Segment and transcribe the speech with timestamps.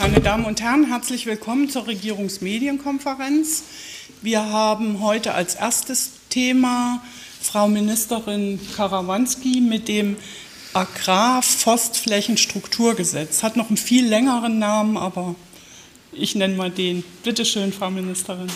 [0.00, 3.64] Meine Damen und Herren, herzlich willkommen zur Regierungsmedienkonferenz.
[4.22, 7.02] Wir haben heute als erstes Thema
[7.40, 10.16] Frau Ministerin Karawanski mit dem
[10.72, 13.42] Agrarforstflächenstrukturgesetz.
[13.42, 15.34] Hat noch einen viel längeren Namen, aber
[16.12, 17.02] ich nenne mal den.
[17.24, 18.46] Bitte schön, Frau Ministerin.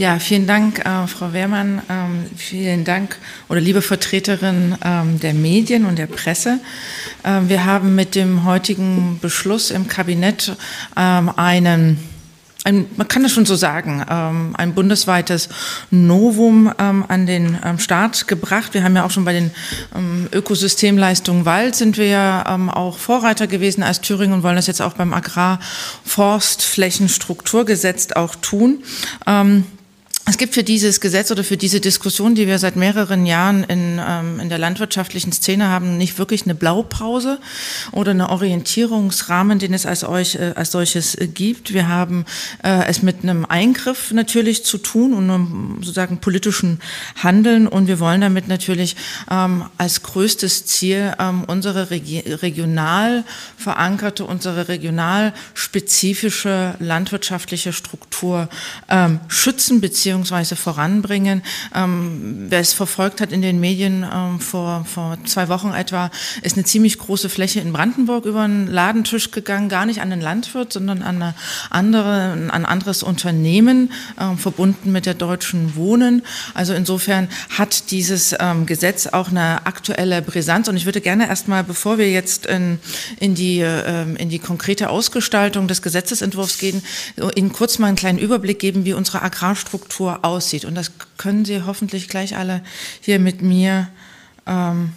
[0.00, 1.82] Ja, vielen Dank, äh, Frau Wehrmann.
[1.90, 3.18] Ähm, vielen Dank
[3.50, 6.58] oder liebe Vertreterin ähm, der Medien und der Presse.
[7.22, 10.56] Ähm, wir haben mit dem heutigen Beschluss im Kabinett
[10.96, 11.98] ähm, einen
[12.64, 15.50] ein, man kann das schon so sagen, ähm, ein bundesweites
[15.90, 18.72] Novum ähm, an den ähm, Start gebracht.
[18.72, 19.50] Wir haben ja auch schon bei den
[19.94, 24.66] ähm, Ökosystemleistungen Wald sind wir ja ähm, auch Vorreiter gewesen als Thüringen und wollen das
[24.66, 28.82] jetzt auch beim Agrarforstflächenstrukturgesetz auch tun.
[30.30, 34.00] Es gibt für dieses Gesetz oder für diese Diskussion, die wir seit mehreren Jahren in,
[34.00, 37.40] ähm, in der landwirtschaftlichen Szene haben, nicht wirklich eine Blaupause
[37.90, 41.74] oder eine Orientierungsrahmen, den es als, euch, äh, als solches äh, gibt.
[41.74, 42.26] Wir haben
[42.62, 46.78] äh, es mit einem Eingriff natürlich zu tun und einem sozusagen politischen
[47.20, 48.94] Handeln und wir wollen damit natürlich
[49.32, 53.24] ähm, als größtes Ziel ähm, unsere Regi regional
[53.56, 58.48] verankerte, unsere regional spezifische landwirtschaftliche Struktur
[58.88, 61.42] ähm, schützen bzw beziehungsweise voranbringen.
[61.74, 66.10] Ähm, wer es verfolgt hat in den Medien ähm, vor, vor zwei Wochen etwa,
[66.42, 70.20] ist eine ziemlich große Fläche in Brandenburg über einen Ladentisch gegangen, gar nicht an den
[70.20, 71.34] Landwirt, sondern an, eine
[71.70, 76.22] andere, an ein anderes Unternehmen, ähm, verbunden mit der Deutschen Wohnen.
[76.52, 80.68] Also insofern hat dieses ähm, Gesetz auch eine aktuelle Brisanz.
[80.68, 82.78] Und ich würde gerne erstmal, bevor wir jetzt in,
[83.20, 86.82] in, die, äh, in die konkrete Ausgestaltung des Gesetzesentwurfs gehen,
[87.36, 90.64] Ihnen kurz mal einen kleinen Überblick geben, wie unsere Agrarstruktur Aussieht.
[90.64, 92.62] Und das können Sie hoffentlich gleich alle
[93.00, 93.88] hier mit mir
[94.46, 94.92] ähm,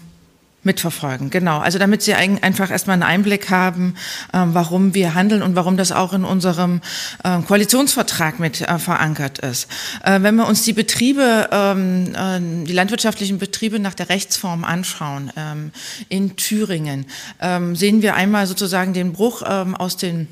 [0.64, 1.30] mitverfolgen.
[1.30, 3.96] Genau, also damit Sie einfach erstmal einen Einblick haben,
[4.34, 6.82] ähm, warum wir handeln und warum das auch in unserem
[7.24, 9.68] äh, Koalitionsvertrag mit äh, verankert ist.
[10.04, 15.32] Äh, wenn wir uns die Betriebe, ähm, äh, die landwirtschaftlichen Betriebe nach der Rechtsform anschauen
[15.36, 15.72] ähm,
[16.10, 17.06] in Thüringen,
[17.42, 20.28] ähm, sehen wir einmal sozusagen den Bruch ähm, aus den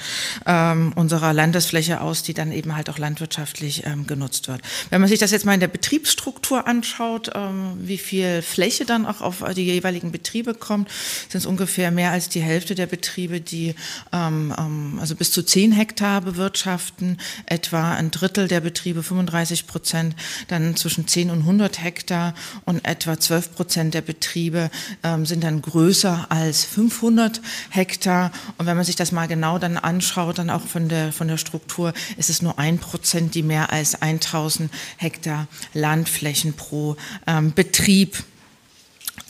[0.44, 4.60] ähm, unserer Landesfläche aus, die dann eben halt auch landwirtschaftlich ähm, genutzt wird.
[4.90, 9.06] Wenn man sich das jetzt mal in der Betriebsstruktur anschaut, ähm, wie viel Fläche dann
[9.06, 10.90] auch auf die jeweiligen Betriebe kommt,
[11.30, 13.74] sind es ungefähr mehr als die Hälfte der Betriebe, die
[14.12, 20.16] ähm, ähm, also bis zu 10 Hektar bewirtschaften, etwa ein Drittel der Betriebe, 35 Prozent,
[20.48, 22.34] dann zwischen 10 und 100 Hektar
[22.66, 24.70] und etwa 12 Prozent der Betriebe
[25.02, 27.40] ähm, sind dann größer als 500
[27.70, 28.32] Hektar.
[28.58, 31.36] Und wenn man sich das mal genau dann anschaut, dann auch von der, von der
[31.36, 36.96] Struktur, ist es nur ein Prozent, die mehr als 1000 Hektar Landflächen pro
[37.26, 38.24] ähm, Betrieb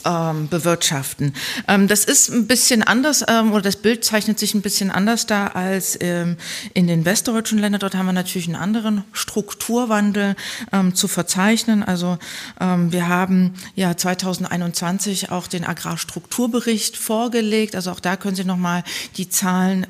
[0.05, 1.33] ähm, bewirtschaften.
[1.67, 5.25] Ähm, das ist ein bisschen anders ähm, oder das Bild zeichnet sich ein bisschen anders
[5.25, 6.37] da als ähm,
[6.73, 7.79] in den westdeutschen Ländern.
[7.79, 10.35] Dort haben wir natürlich einen anderen Strukturwandel
[10.71, 11.83] ähm, zu verzeichnen.
[11.83, 12.17] Also
[12.61, 17.75] ähm, wir haben ja 2021 auch den Agrarstrukturbericht vorgelegt.
[17.75, 18.83] Also auch da können Sie noch mal
[19.17, 19.87] die Zahlen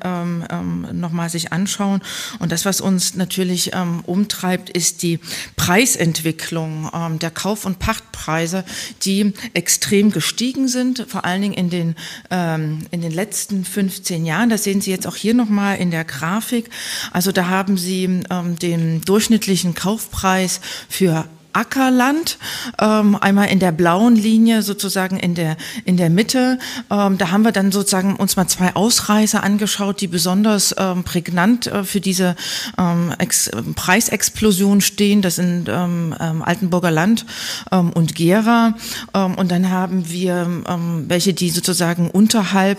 [0.92, 2.00] noch mal sich anschauen.
[2.38, 3.72] Und das, was uns natürlich
[4.04, 5.20] umtreibt, ist die
[5.56, 8.64] Preisentwicklung der Kauf- und Pachtpreise,
[9.02, 11.94] die extrem extrem gestiegen sind, vor allen Dingen in den,
[12.30, 14.50] ähm, in den letzten 15 Jahren.
[14.50, 16.70] Das sehen Sie jetzt auch hier nochmal in der Grafik.
[17.12, 21.26] Also da haben Sie ähm, den durchschnittlichen Kaufpreis für
[21.56, 22.38] Ackerland,
[22.80, 26.58] ähm, einmal in der blauen Linie sozusagen in der, in der Mitte.
[26.90, 31.66] Ähm, da haben wir dann sozusagen uns mal zwei Ausreißer angeschaut, die besonders ähm, prägnant
[31.66, 32.36] äh, für diese
[32.78, 35.22] ähm, Ex Preisexplosion stehen.
[35.22, 37.24] Das sind ähm, ähm, Altenburger Land
[37.70, 38.74] und Gera.
[39.12, 40.62] Und dann haben wir
[41.08, 42.78] welche, die sozusagen unterhalb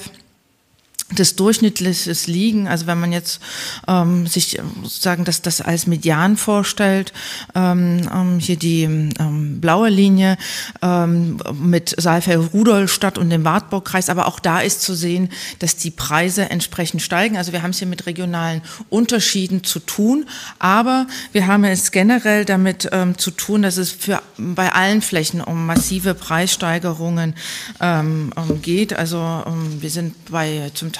[1.12, 3.40] des durchschnittliches Liegen, also wenn man jetzt
[3.88, 7.14] ähm, sich sozusagen das, das als Median vorstellt,
[7.56, 10.38] ähm, ähm, hier die ähm, blaue Linie
[10.82, 16.50] ähm, mit Saalfeld-Rudolstadt und dem Wartburgkreis, aber auch da ist zu sehen, dass die Preise
[16.50, 17.38] entsprechend steigen.
[17.38, 20.26] Also wir haben es hier mit regionalen Unterschieden zu tun,
[20.60, 25.40] aber wir haben es generell damit ähm, zu tun, dass es für bei allen Flächen
[25.40, 27.34] um massive Preissteigerungen
[27.80, 28.32] ähm,
[28.62, 28.94] geht.
[28.94, 30.97] Also ähm, wir sind bei zum Teil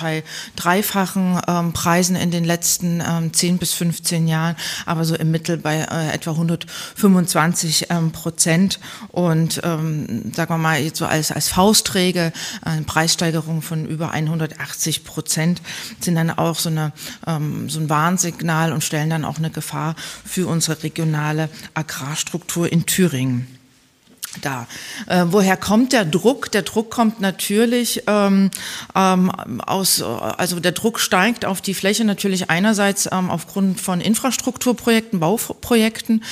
[0.56, 4.56] dreifachen ähm, Preisen in den letzten ähm, 10 bis 15 Jahren,
[4.86, 8.80] aber so im Mittel bei äh, etwa 125 ähm, Prozent.
[9.10, 15.04] Und ähm, sagen wir mal, jetzt so als, als Faustregel, eine Preissteigerung von über 180
[15.04, 15.62] Prozent
[16.00, 16.94] sind dann auch so, eine,
[17.26, 19.96] ähm, so ein Warnsignal und stellen dann auch eine Gefahr
[20.26, 23.57] für unsere regionale Agrarstruktur in Thüringen
[24.42, 24.68] da.
[25.08, 26.52] Äh, woher kommt der Druck?
[26.52, 28.52] Der Druck kommt natürlich ähm,
[28.96, 29.32] ähm,
[29.62, 36.24] aus, also der Druck steigt auf die Fläche natürlich einerseits ähm, aufgrund von Infrastrukturprojekten, Bauprojekten,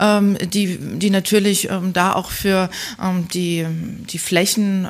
[0.00, 2.70] ähm, die, die natürlich ähm, da auch für
[3.02, 3.66] ähm, die,
[4.10, 4.88] die Flächen,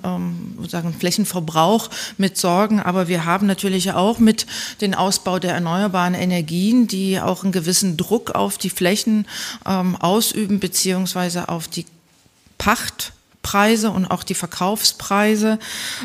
[0.68, 2.80] sagen Flächenverbrauch mit sorgen.
[2.80, 4.46] Aber wir haben natürlich auch mit
[4.80, 9.26] dem Ausbau der erneuerbaren Energien, die auch einen gewissen Druck auf die Flächen
[9.64, 11.86] ausüben, beziehungsweise auf die
[12.58, 15.58] Pachtpreise und auch die Verkaufspreise.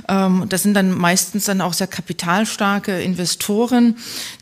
[0.07, 3.95] Ähm, das sind dann meistens dann auch sehr kapitalstarke Investoren.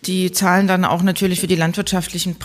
[0.06, 2.36] Die zahlen dann auch natürlich für die landwirtschaftlichen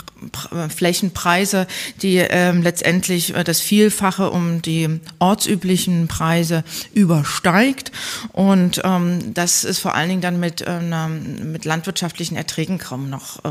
[0.51, 1.67] äh, Flächenpreise,
[2.01, 6.63] die ähm, letztendlich äh, das Vielfache um die ortsüblichen Preise
[6.93, 7.91] übersteigt.
[8.31, 10.63] Und ähm, das ist vor allen Dingen dann mit,
[11.43, 13.41] mit landwirtschaftlichen Erträgen kaum noch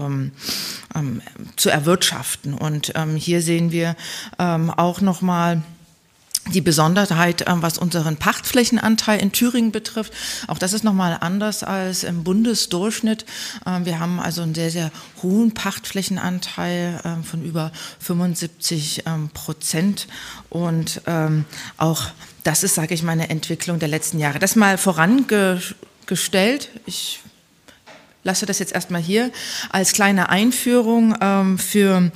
[1.57, 2.55] zu erwirtschaften.
[2.55, 3.97] Und hier sehen wir
[4.39, 5.63] auch nochmal,
[6.51, 10.13] die Besonderheit, ähm, was unseren Pachtflächenanteil in Thüringen betrifft,
[10.49, 13.25] auch das ist nochmal anders als im Bundesdurchschnitt.
[13.65, 14.91] Ähm, wir haben also einen sehr, sehr
[15.23, 19.05] hohen Pachtflächenanteil ähm, von über 75
[19.35, 20.09] Prozent
[20.51, 21.03] und
[21.77, 22.03] auch
[22.45, 24.39] das ist, sage ich mal, eine Entwicklung der letzten Jahre.
[24.39, 26.69] Das mal vorangestellt.
[26.87, 27.21] Ich
[28.25, 29.31] lasse das jetzt erstmal hier
[29.71, 31.15] als kleine Einführung
[31.59, 32.11] für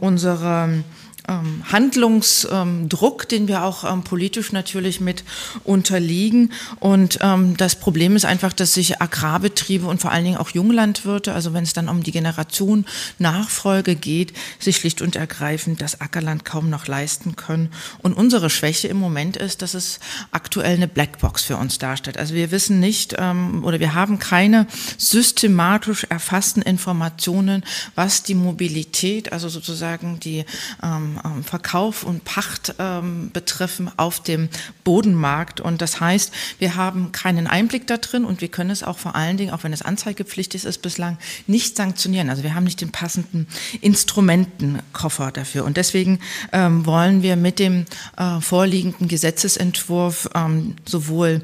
[0.00, 0.84] unsere
[1.28, 5.24] ähm, Handlungsdruck, den wir auch ähm, politisch natürlich mit
[5.64, 6.52] unterliegen.
[6.80, 11.32] Und ähm, das Problem ist einfach, dass sich Agrarbetriebe und vor allen Dingen auch Junglandwirte,
[11.32, 12.86] also wenn es dann um die Generation
[13.18, 17.70] Nachfolge geht, sich schlicht und ergreifend das Ackerland kaum noch leisten können.
[18.02, 20.00] Und unsere Schwäche im Moment ist, dass es
[20.30, 22.18] aktuell eine Blackbox für uns darstellt.
[22.18, 24.66] Also wir wissen nicht ähm, oder wir haben keine
[24.98, 27.64] systematisch erfassten Informationen,
[27.94, 30.44] was die Mobilität, also sozusagen die
[30.82, 34.48] ähm, Verkauf und Pacht ähm, betreffen auf dem
[34.84, 35.60] Bodenmarkt.
[35.60, 39.14] Und das heißt, wir haben keinen Einblick da drin und wir können es auch vor
[39.14, 42.30] allen Dingen, auch wenn es anzeigepflichtig ist, bislang nicht sanktionieren.
[42.30, 43.46] Also wir haben nicht den passenden
[43.80, 45.64] Instrumentenkoffer dafür.
[45.64, 46.20] Und deswegen
[46.52, 47.86] ähm, wollen wir mit dem
[48.16, 51.42] äh, vorliegenden Gesetzesentwurf ähm, sowohl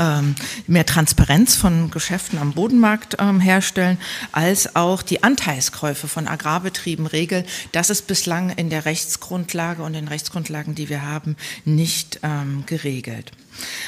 [0.00, 0.34] ähm,
[0.66, 3.98] mehr Transparenz von Geschäften am Bodenmarkt ähm, herstellen,
[4.32, 7.44] als auch die Anteilskäufe von Agrarbetrieben regeln.
[7.72, 13.30] Das ist bislang in der Rechtsgrundlage und den Rechtsgrundlagen, die wir haben, nicht ähm, geregelt.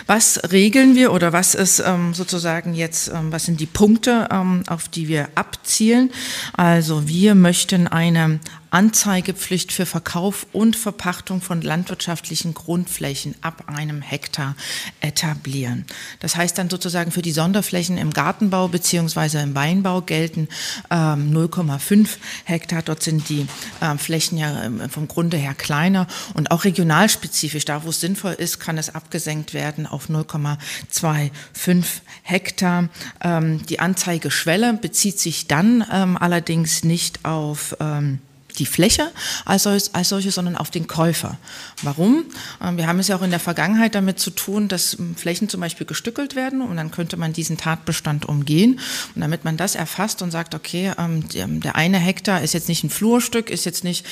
[0.06, 4.64] Was regeln wir oder was ist ähm, sozusagen jetzt, ähm, was sind die Punkte, ähm,
[4.67, 6.11] auf die wir abzielen?
[6.54, 8.40] Also wir möchten eine
[8.73, 14.57] Anzeigepflicht für Verkauf und Verpachtung von landwirtschaftlichen Grundflächen ab einem Hektar
[15.00, 15.85] etablieren.
[16.21, 20.49] Das heißt dann sozusagen für die Sonderflächen im Gartenbau beziehungsweise im Weinbau gelten
[20.90, 22.81] ähm, 0,5 Hektar.
[22.81, 23.47] Dort sind die
[23.83, 27.66] äh, Flächen ja ähm, vom Grunde her kleiner und auch regionalspezifisch.
[27.66, 31.85] Da, wo es sinnvoll ist, kann es abgesenkt werden auf 0,25
[32.23, 32.88] Hektar.
[33.23, 38.18] Ähm, die Anzeigeschwelle bezieht sich dann ähm, allerdings nicht auf ähm,
[38.62, 39.11] die Fläche
[39.45, 41.37] als, als solche, sondern auf den Käufer.
[41.83, 42.26] Warum?
[42.62, 45.49] Ähm, wir haben es ja auch in der Vergangenheit damit zu tun, dass ähm, Flächen
[45.49, 48.78] zum Beispiel gestückelt werden und dann könnte man diesen Tatbestand umgehen.
[49.16, 51.28] Und damit man das erfasst und sagt, okay, ähm,
[51.61, 54.07] der eine Hektar ist jetzt nicht ein Flurstück, ist jetzt nicht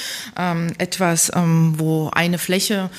[0.78, 2.90] etwas, wo eine Fläche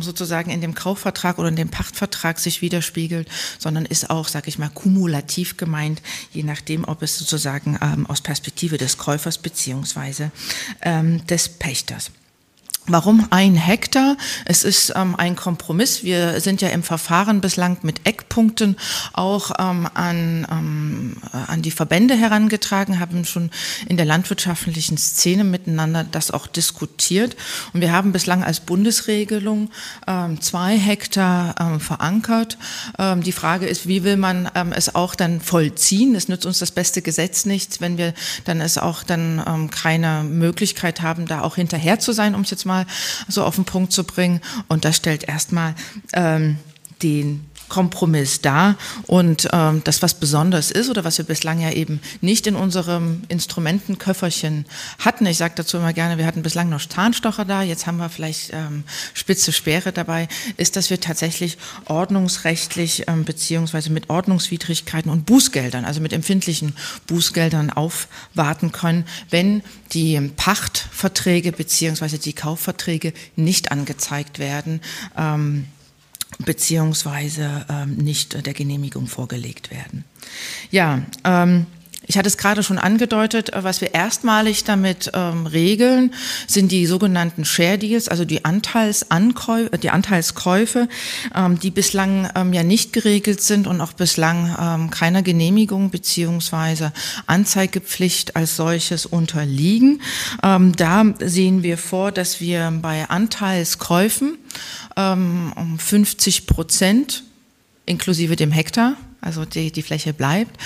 [0.00, 4.58] sozusagen in dem Kaufvertrag oder in dem Pachtvertrag sich widerspiegelt, sondern ist auch, sage ich
[4.58, 10.30] mal, kumulativ gemeint, je nachdem, ob es sozusagen aus Perspektive des Käufers beziehungsweise
[10.98, 12.10] ähm, des Pächters.
[12.90, 14.16] Warum ein Hektar?
[14.46, 16.04] Es ist ähm, ein Kompromiss.
[16.04, 18.76] Wir sind ja im Verfahren bislang mit Eckpunkten
[19.12, 23.50] auch ähm, an, ähm, an die Verbände herangetragen, haben schon
[23.88, 27.36] in der landwirtschaftlichen Szene miteinander das auch diskutiert.
[27.74, 29.68] Und wir haben bislang als Bundesregelung
[30.06, 32.56] ähm, zwei Hektar ähm, verankert.
[32.98, 36.14] Ähm, die Frage ist, wie will man es auch dann vollziehen?
[36.14, 38.14] Es nützt uns das beste Gesetz nichts, wenn wir
[38.44, 42.64] dann es auch dann keine Möglichkeit haben, da auch hinterher zu sein, um es jetzt
[42.64, 42.86] mal mal
[43.28, 44.40] so auf den Punkt zu bringen.
[44.68, 45.74] Und das stellt erstmal
[46.12, 46.58] ähm,
[47.02, 48.76] den Kompromiss dar.
[49.06, 53.22] Und ähm, das, was besonders ist oder was wir bislang ja eben nicht in unserem
[53.28, 54.66] Instrumentenköfferchen
[54.98, 58.08] hatten, ich sage dazu immer gerne, wir hatten bislang noch Zahnstocher da, jetzt haben wir
[58.08, 58.84] vielleicht ähm,
[59.14, 66.00] spitze Speere dabei, ist, dass wir tatsächlich ordnungsrechtlich ähm, beziehungsweise mit Ordnungswidrigkeiten und Bußgeldern, also
[66.00, 66.74] mit empfindlichen
[67.06, 74.80] Bußgeldern aufwarten können, wenn die Pachtverträge beziehungsweise die Kaufverträge nicht angezeigt werden.
[75.16, 75.66] Ähm,
[76.38, 80.04] beziehungsweise ähm, nicht der Genehmigung vorgelegt werden.
[80.70, 81.66] Ja, ähm,
[82.08, 86.14] ich hatte es gerade schon angedeutet, äh, was wir erstmalig damit ähm, regeln,
[86.46, 90.88] sind die sogenannten Share Deals, also die, Anteilsankäufe, äh, die Anteilskäufe,
[91.34, 96.92] ähm, die bislang ähm, ja nicht geregelt sind und auch bislang ähm, keiner Genehmigung beziehungsweise
[97.26, 100.00] Anzeigepflicht als solches unterliegen.
[100.42, 104.38] Ähm, da sehen wir vor, dass wir bei Anteilskäufen
[104.96, 107.22] ähm, um 50 Prozent
[107.84, 110.56] inklusive dem Hektar also die, die Fläche bleibt,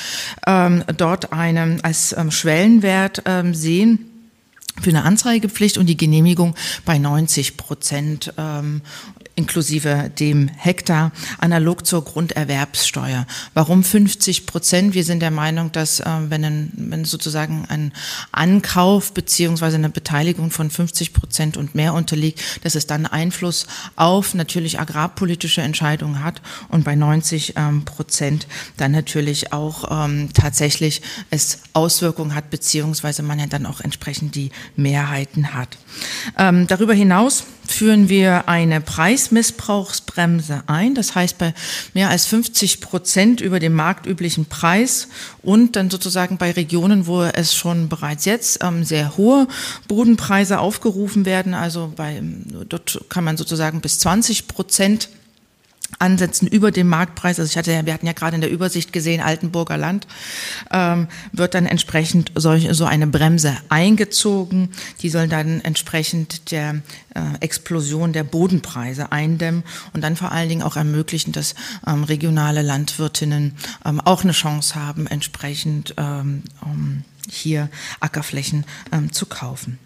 [0.47, 4.12] ähm, dort eine, als ähm, Schwellenwert ähm, sehen
[4.81, 8.83] für eine Anzeigepflicht und die Genehmigung bei 90 Prozent ähm,
[9.35, 13.27] inklusive dem Hektar, analog zur Grunderwerbssteuer.
[13.55, 14.95] Warum 50 Prozent?
[14.95, 17.93] Wir sind der Meinung, dass äh, wenn, ein, wenn sozusagen ein
[18.31, 24.35] Ankauf beziehungsweise eine Beteiligung von 50 Prozent und mehr unterliegt, dass es dann Einfluss auf
[24.35, 31.01] natürlich agrarpolitische Entscheidungen hat und bei 90 ähm, Prozent dann natürlich auch ähm, tatsächlich
[31.31, 35.77] es Auswirkungen hat, beziehungsweise man ja dann auch entsprechend die Mehrheiten hat.
[36.39, 40.95] Ähm, darüber hinaus führen wir eine Preismissbrauchsbremse ein.
[40.95, 41.55] Das heißt, bei
[41.95, 45.09] mehr als 50 Prozent über dem marktüblichen Preis
[45.43, 49.49] und dann sozusagen bei Regionen, wo es schon bereits jetzt ähm, sehr hohe
[49.89, 52.23] Bodenpreise aufgerufen werden, also bei,
[52.69, 55.09] dort kann man sozusagen bis 20 Prozent
[55.99, 57.39] ansetzen über dem Marktpreis.
[57.39, 60.07] Also ich hatte ja, wir hatten ja gerade in der Übersicht gesehen, Altenburger Land,
[60.71, 64.71] ähm, wird dann entsprechend solch, so eine Bremse eingezogen.
[65.01, 66.83] Die soll dann entsprechend der
[67.15, 71.55] äh, Explosion der Bodenpreise eindämmen und dann vor allen Dingen auch ermöglichen, dass
[71.87, 76.43] ähm, regionale Landwirtinnen ähm, auch eine Chance haben, entsprechend ähm,
[77.31, 77.69] hier
[78.01, 79.79] Ackerflächen ähm, zu kaufen.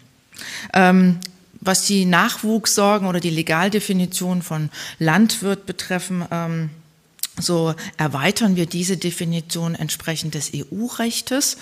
[0.73, 1.19] Ähm,
[1.67, 4.69] was die Nachwuchssorgen oder die Legaldefinition von
[4.99, 6.69] Landwirt betreffen, ähm,
[7.39, 11.57] so erweitern wir diese Definition entsprechend des EU-Rechtes.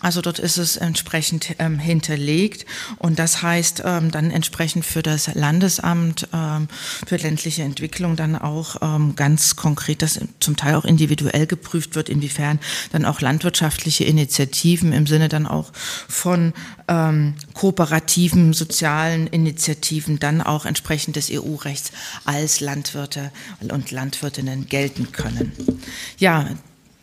[0.00, 2.66] Also dort ist es entsprechend ähm, hinterlegt
[2.98, 6.68] und das heißt ähm, dann entsprechend für das Landesamt ähm,
[7.06, 12.08] für ländliche Entwicklung dann auch ähm, ganz konkret, dass zum Teil auch individuell geprüft wird,
[12.08, 12.58] inwiefern
[12.92, 15.72] dann auch landwirtschaftliche Initiativen im Sinne dann auch
[16.08, 16.52] von
[16.90, 21.92] ähm, kooperativen sozialen Initiativen dann auch entsprechend des EU-Rechts
[22.24, 23.30] als Landwirte
[23.60, 25.52] und Landwirtinnen gelten können.
[26.18, 26.48] Ja,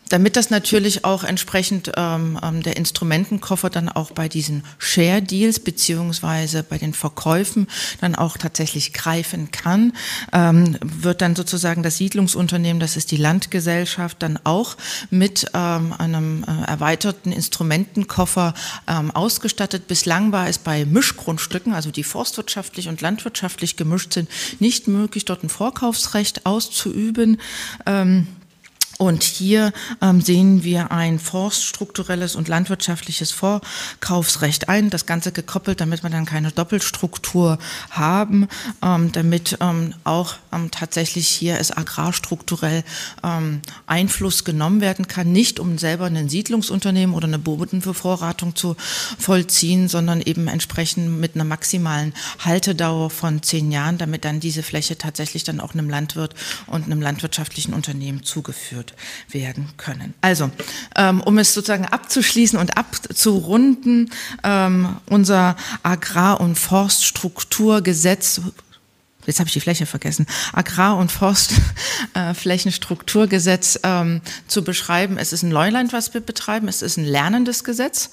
[0.10, 5.60] damit das natürlich auch entsprechend ähm, ähm, der Instrumentenkoffer dann auch bei diesen Share Deals
[5.60, 7.68] beziehungsweise bei den Verkäufen
[8.02, 9.94] dann auch tatsächlich greifen kann,
[10.34, 14.78] ähm, wird dann sozusagen das Siedlungsunternehmen, das ist die Landgesellschaft, dann auch
[15.10, 18.54] mit ähm, einem äh, erweiterten Instrumentenkoffer
[18.88, 19.88] ähm, ausgestattet.
[19.88, 25.44] Bislang war es bei Mischgrundstücken, also die forstwirtschaftlich und landwirtschaftlich gemischt sind, nicht möglich, dort
[25.44, 27.40] ein Vorkaufsrecht auszuüben.
[27.86, 28.28] Ähm,
[28.98, 36.04] und hier ähm, sehen wir ein forststrukturelles und landwirtschaftliches Vorkaufsrecht ein, das Ganze gekoppelt, damit
[36.04, 37.60] wir dann keine Doppelstruktur
[37.92, 38.48] haben,
[38.84, 42.84] ähm, damit ähm, auch ähm, tatsächlich hier es agrarstrukturell
[43.24, 48.76] ähm, Einfluss genommen werden kann, nicht um selber ein Siedlungsunternehmen oder eine Bodenbevorratung zu
[49.20, 54.98] vollziehen, sondern eben entsprechend mit einer maximalen Haltedauer von zehn Jahren, damit dann diese Fläche
[54.98, 56.34] tatsächlich dann auch einem Landwirt
[56.66, 58.94] und einem landwirtschaftlichen Unternehmen zugeführt durchgeführt
[59.30, 60.14] werden können.
[60.22, 60.52] Also,
[60.96, 64.10] ähm, um es sozusagen abzuschließen und abzurunden,
[64.44, 68.42] ähm, unser Agrar- und Forststrukturgesetz
[69.26, 75.18] jetzt habe ich die Fläche vergessen, Agrar- und Forstflächenstrukturgesetz äh, ähm, zu beschreiben.
[75.18, 76.70] Es ist ein Neuland, was wir betreiben.
[76.70, 78.12] Es ist ein lernendes Gesetz.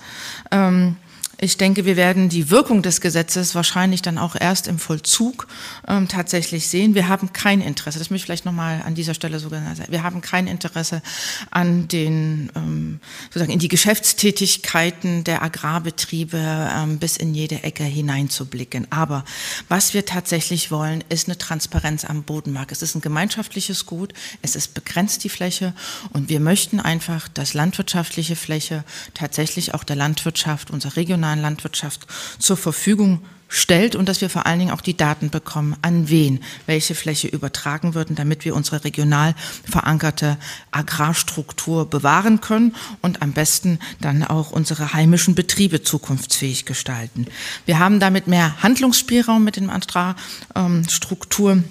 [0.50, 0.96] Ähm,
[1.38, 5.48] Ich denke, wir werden die Wirkung des Gesetzes wahrscheinlich dann auch erst im Vollzug
[5.88, 6.94] ähm, tatsächlich sehen.
[6.94, 10.02] Wir haben kein Interesse, das möchte ich vielleicht nochmal an dieser Stelle sogar sagen, wir
[10.02, 11.02] haben kein Interesse
[11.50, 18.86] an den, ähm, sozusagen in die Geschäftstätigkeiten der Agrarbetriebe ähm, bis in jede Ecke hineinzublicken.
[18.90, 19.24] Aber
[19.68, 22.70] was wir tatsächlich wollen, ist eine Transparenz am Bodenmarkt.
[22.70, 24.12] Es ist ein gemeinschaftliches Gut,
[24.42, 25.74] es ist begrenzt die Fläche
[26.10, 32.06] und wir möchten einfach, dass landwirtschaftliche Fläche tatsächlich auch der Landwirtschaft, unserer regionalen regionalen Landwirtschaft
[32.38, 36.40] zur Verfügung stellt und dass wir vor allen Dingen auch die Daten bekommen, an wen
[36.66, 39.34] welche Fläche übertragen würden, damit wir unsere regional
[39.70, 40.38] verankerte
[40.72, 47.26] Agrarstruktur bewahren können und am besten dann auch unsere heimischen Betriebe zukunftsfähig gestalten.
[47.64, 51.64] Wir haben damit mehr Handlungsspielraum mit den Agrarstrukturen.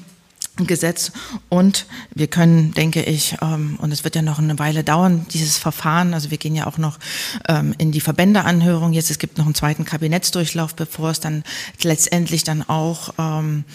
[0.58, 1.12] Gesetz.
[1.50, 5.58] Und wir können, denke ich, ähm, und es wird ja noch eine Weile dauern, dieses
[5.58, 7.00] Verfahren, also wir gehen ja auch noch
[7.48, 11.44] ähm, in die Verbändeanhörung jetzt, es gibt noch einen zweiten Kabinettsdurchlauf, bevor es dann
[11.82, 13.66] letztendlich dann auch ähm,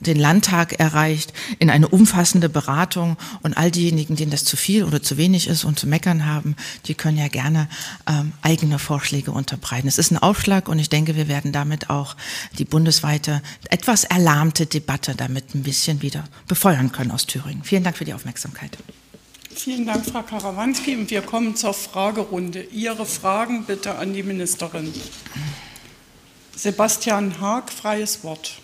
[0.00, 5.02] den Landtag erreicht, in eine umfassende Beratung und all diejenigen, denen das zu viel oder
[5.02, 7.68] zu wenig ist und zu meckern haben, die können ja gerne
[8.06, 9.88] ähm, eigene Vorschläge unterbreiten.
[9.88, 12.16] Es ist ein Aufschlag und ich denke, wir werden damit auch
[12.58, 17.64] die bundesweite etwas erlahmte Debatte damit ein bisschen wieder befeuern können aus Thüringen.
[17.64, 18.76] Vielen Dank für die Aufmerksamkeit.
[19.54, 20.94] Vielen Dank, Frau Karawanski.
[20.94, 22.62] Und wir kommen zur Fragerunde.
[22.62, 24.92] Ihre Fragen bitte an die Ministerin.
[26.54, 28.60] Sebastian Haag, freies Wort.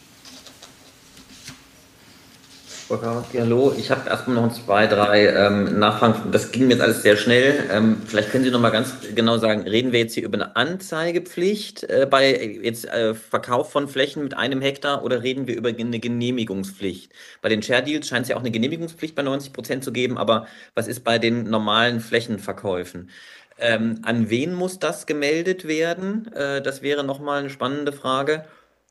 [2.90, 3.72] Hallo.
[3.78, 6.30] Ich habe erstmal noch zwei, drei ähm, Nachfragen.
[6.32, 7.64] Das ging mir jetzt alles sehr schnell.
[7.72, 10.54] Ähm, vielleicht können Sie noch mal ganz genau sagen, reden wir jetzt hier über eine
[10.54, 15.70] Anzeigepflicht äh, bei jetzt äh, Verkauf von Flächen mit einem Hektar oder reden wir über
[15.70, 17.10] eine Genehmigungspflicht?
[17.40, 20.18] Bei den Share Deals scheint es ja auch eine Genehmigungspflicht bei 90 Prozent zu geben,
[20.18, 23.08] aber was ist bei den normalen Flächenverkäufen?
[23.56, 26.30] Ähm, an wen muss das gemeldet werden?
[26.34, 28.44] Äh, das wäre noch mal eine spannende Frage.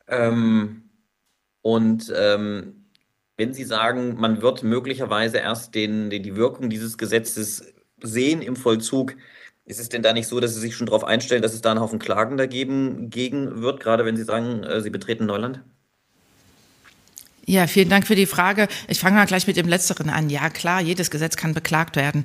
[0.08, 0.90] Ähm,
[1.62, 2.83] und ähm,
[3.36, 8.56] wenn Sie sagen, man wird möglicherweise erst den, den, die Wirkung dieses Gesetzes sehen im
[8.56, 9.16] Vollzug,
[9.64, 11.70] ist es denn da nicht so, dass Sie sich schon darauf einstellen, dass es da
[11.72, 15.64] einen Haufen Klagen dagegen gegen wird, gerade wenn Sie sagen, äh, Sie betreten Neuland?
[17.46, 18.68] Ja, vielen Dank für die Frage.
[18.88, 20.30] Ich fange mal gleich mit dem Letzteren an.
[20.30, 22.24] Ja, klar, jedes Gesetz kann beklagt werden.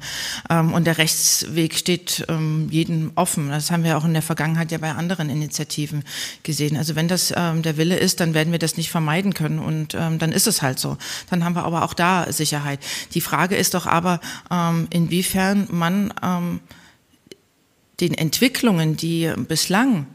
[0.49, 3.49] Ähm, und der Rechtsweg steht ähm, jedem offen.
[3.49, 6.05] Das haben wir auch in der Vergangenheit ja bei anderen Initiativen
[6.43, 6.77] gesehen.
[6.77, 9.59] Also wenn das ähm, der Wille ist, dann werden wir das nicht vermeiden können.
[9.59, 10.97] Und dann ist es halt so.
[11.29, 12.79] Dann haben wir aber auch da Sicherheit.
[13.13, 14.19] Die Frage ist doch aber,
[14.89, 16.13] inwiefern man
[17.99, 20.07] den Entwicklungen, die bislang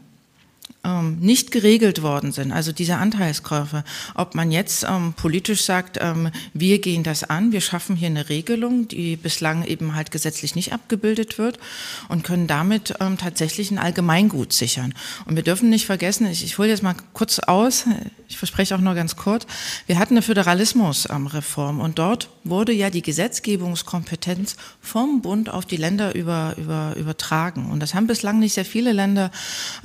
[0.85, 6.29] ähm, nicht geregelt worden sind, also diese Anteilskäufe, ob man jetzt ähm, politisch sagt, ähm,
[6.53, 10.73] wir gehen das an, wir schaffen hier eine Regelung, die bislang eben halt gesetzlich nicht
[10.73, 11.57] abgebildet wird
[12.07, 14.93] und können damit ähm, tatsächlich ein Allgemeingut sichern.
[15.25, 17.85] Und wir dürfen nicht vergessen, ich, ich hole jetzt mal kurz aus,
[18.27, 19.47] ich verspreche auch nur ganz kurz,
[19.87, 26.13] wir hatten eine Föderalismusreform und dort wurde ja die Gesetzgebungskompetenz vom Bund auf die Länder
[26.15, 27.71] über, über, übertragen.
[27.71, 29.31] Und das haben bislang nicht sehr viele Länder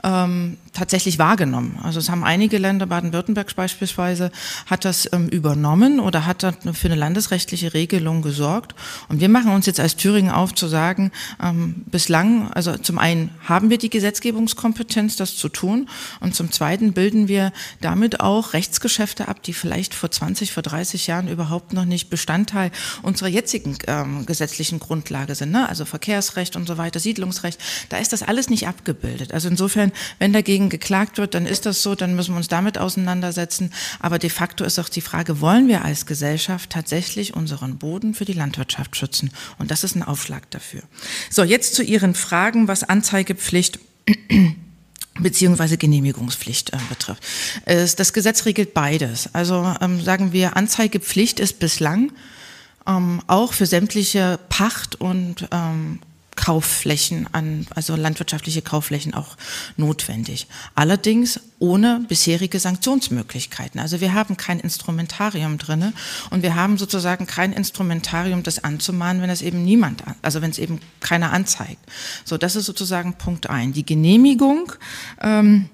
[0.05, 1.79] ähm, tatsächlich wahrgenommen.
[1.83, 4.31] Also es haben einige Länder, Baden-Württemberg beispielsweise,
[4.67, 8.75] hat das ähm, übernommen oder hat dann für eine landesrechtliche Regelung gesorgt.
[9.09, 11.11] Und wir machen uns jetzt als Thüringen auf zu sagen,
[11.43, 15.89] ähm, bislang, also zum einen haben wir die Gesetzgebungskompetenz, das zu tun,
[16.21, 21.07] und zum zweiten bilden wir damit auch Rechtsgeschäfte ab, die vielleicht vor 20, vor 30
[21.07, 22.71] Jahren überhaupt noch nicht Bestandteil
[23.03, 25.51] unserer jetzigen ähm, gesetzlichen Grundlage sind.
[25.51, 25.69] Ne?
[25.69, 29.33] Also Verkehrsrecht und so weiter, Siedlungsrecht, da ist das alles nicht abgebildet.
[29.33, 32.49] Also insofern, wenn dagegen dagegen geklagt wird, dann ist das so, dann müssen wir uns
[32.49, 33.73] damit auseinandersetzen.
[33.99, 38.25] Aber de facto ist auch die Frage, wollen wir als Gesellschaft tatsächlich unseren Boden für
[38.25, 39.31] die Landwirtschaft schützen?
[39.59, 40.83] Und das ist ein Aufschlag dafür.
[41.31, 43.79] So, jetzt zu Ihren Fragen, was Anzeigepflicht
[45.21, 47.23] beziehungsweise Genehmigungspflicht äh, betrifft.
[47.67, 49.29] Das Gesetz regelt beides.
[49.35, 52.13] Also ähm, sagen wir, Anzeigepflicht ist bislang
[52.87, 56.01] ähm, auch für sämtliche Pacht- und ähm,
[56.41, 59.37] Kaufflächen an, also landwirtschaftliche Kaufflächen auch
[59.77, 60.47] notwendig.
[60.75, 63.79] Allerdings ohne bisherige Sanktionsmöglichkeiten.
[63.79, 65.93] Also wir haben kein Instrumentarium drinne
[66.31, 70.59] und wir haben sozusagen kein Instrumentarium, das anzumahnen, wenn es eben niemand, also wenn es
[70.59, 71.85] eben keiner anzeigt.
[72.25, 73.75] So, das ist sozusagen Punkt ein.
[73.75, 74.73] Die Genehmigung
[75.21, 75.69] ähm,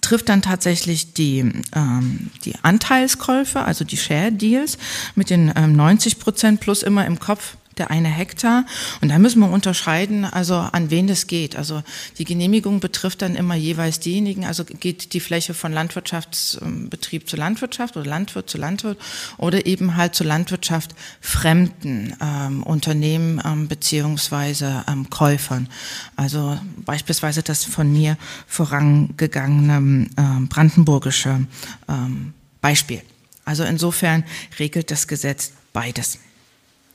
[0.00, 1.40] trifft dann tatsächlich die,
[1.74, 4.78] ähm, die Anteilskäufe, also die Share Deals
[5.16, 8.64] mit den ähm, 90 Prozent plus immer im Kopf der eine Hektar.
[9.00, 11.56] Und da müssen wir unterscheiden, also an wen es geht.
[11.56, 11.82] Also
[12.18, 17.96] die Genehmigung betrifft dann immer jeweils diejenigen, also geht die Fläche von Landwirtschaftsbetrieb zu Landwirtschaft
[17.96, 18.98] oder Landwirt zu Landwirt
[19.36, 25.68] oder eben halt zu Landwirtschaft fremden ähm, Unternehmen ähm, beziehungsweise ähm, Käufern.
[26.16, 31.46] Also beispielsweise das von mir vorangegangene ähm, brandenburgische
[31.88, 33.02] ähm, Beispiel.
[33.44, 34.24] Also insofern
[34.58, 36.18] regelt das Gesetz beides.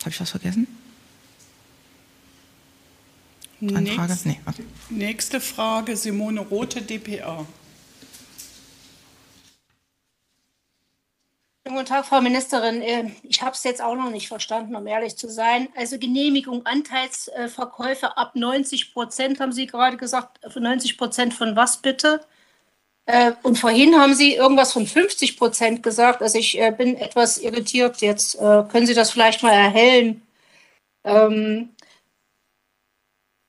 [0.04, 0.68] Habe ich was vergessen?
[3.62, 4.10] Anfrage?
[4.10, 4.40] Nächst, nee.
[4.46, 4.64] okay.
[4.90, 7.46] Nächste Frage, Simone Rote, dpa.
[11.66, 12.82] Guten Tag, Frau Ministerin.
[12.82, 15.70] Äh, ich habe es jetzt auch noch nicht verstanden, um ehrlich zu sein.
[15.78, 20.40] Also Genehmigung Anteilsverkäufe ab 90 Prozent, haben Sie gerade gesagt.
[20.54, 22.26] 90 Prozent von was bitte?
[23.06, 26.22] Äh, und vorhin haben Sie irgendwas von 50 Prozent gesagt.
[26.22, 28.38] Also ich äh, bin etwas irritiert jetzt.
[28.38, 30.22] Können Sie das vielleicht mal erhellen?
[31.04, 31.74] Ähm,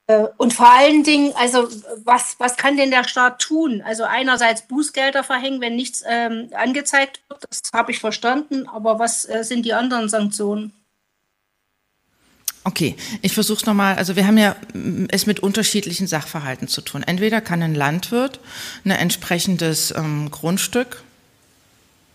[0.07, 1.69] äh, und vor allen Dingen, also
[2.05, 3.83] was, was kann denn der Staat tun?
[3.83, 9.29] Also einerseits Bußgelder verhängen, wenn nichts ähm, angezeigt wird, das habe ich verstanden, aber was
[9.29, 10.73] äh, sind die anderen Sanktionen?
[12.67, 13.97] Okay, ich versuche es nochmal.
[13.97, 17.03] Also wir haben ja mm, es mit unterschiedlichen Sachverhalten zu tun.
[17.03, 18.41] Entweder kann ein Landwirt
[18.85, 21.03] ein entsprechendes ähm, Grundstück,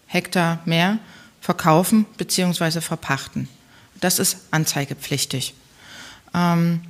[0.07, 0.97] Hektar mehr,
[1.39, 2.81] verkaufen bzw.
[2.81, 3.47] verpachten.
[4.01, 5.53] Das ist anzeigepflichtig.
[6.33, 6.81] Ähm,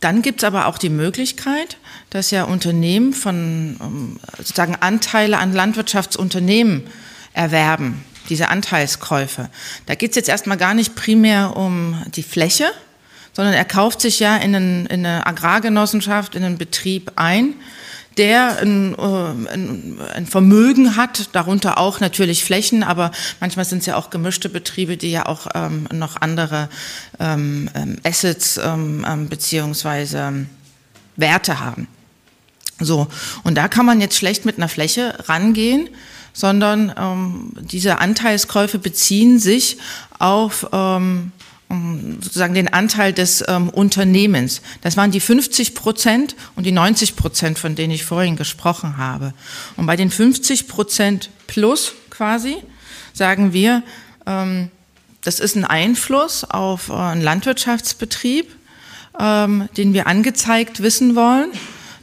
[0.00, 1.76] dann gibt es aber auch die Möglichkeit,
[2.10, 6.86] dass ja Unternehmen von ähm, sozusagen Anteile an Landwirtschaftsunternehmen
[7.34, 9.50] erwerben, diese Anteilskäufe.
[9.84, 12.72] Da geht es jetzt erstmal gar nicht primär um die Fläche,
[13.36, 17.52] sondern er kauft sich ja in, einen, in eine Agrargenossenschaft, in einen Betrieb ein
[18.16, 23.86] der ein, äh, ein, ein, Vermögen hat, darunter auch natürlich Flächen, aber manchmal sind es
[23.86, 26.70] ja auch gemischte Betriebe, die ja auch ähm, noch andere
[27.20, 30.46] ähm, ähm Assets ähm, ähm, beziehungsweise
[31.16, 31.88] Werte haben.
[32.80, 33.06] So,
[33.44, 35.90] und da kann man jetzt schlecht mit einer Fläche rangehen,
[36.32, 39.76] sondern ähm, diese Anteilskäufe beziehen sich
[40.18, 41.32] auf ähm,
[41.68, 44.62] sozusagen den Anteil des ähm, Unternehmens.
[44.82, 49.34] Das waren die 50 Prozent und die 90 Prozent, von denen ich vorhin gesprochen habe.
[49.76, 52.56] Und bei den 50 Prozent plus quasi
[53.12, 53.82] sagen wir,
[54.26, 54.70] ähm,
[55.24, 58.54] das ist ein Einfluss auf äh, einen Landwirtschaftsbetrieb,
[59.18, 61.50] ähm, den wir angezeigt wissen wollen.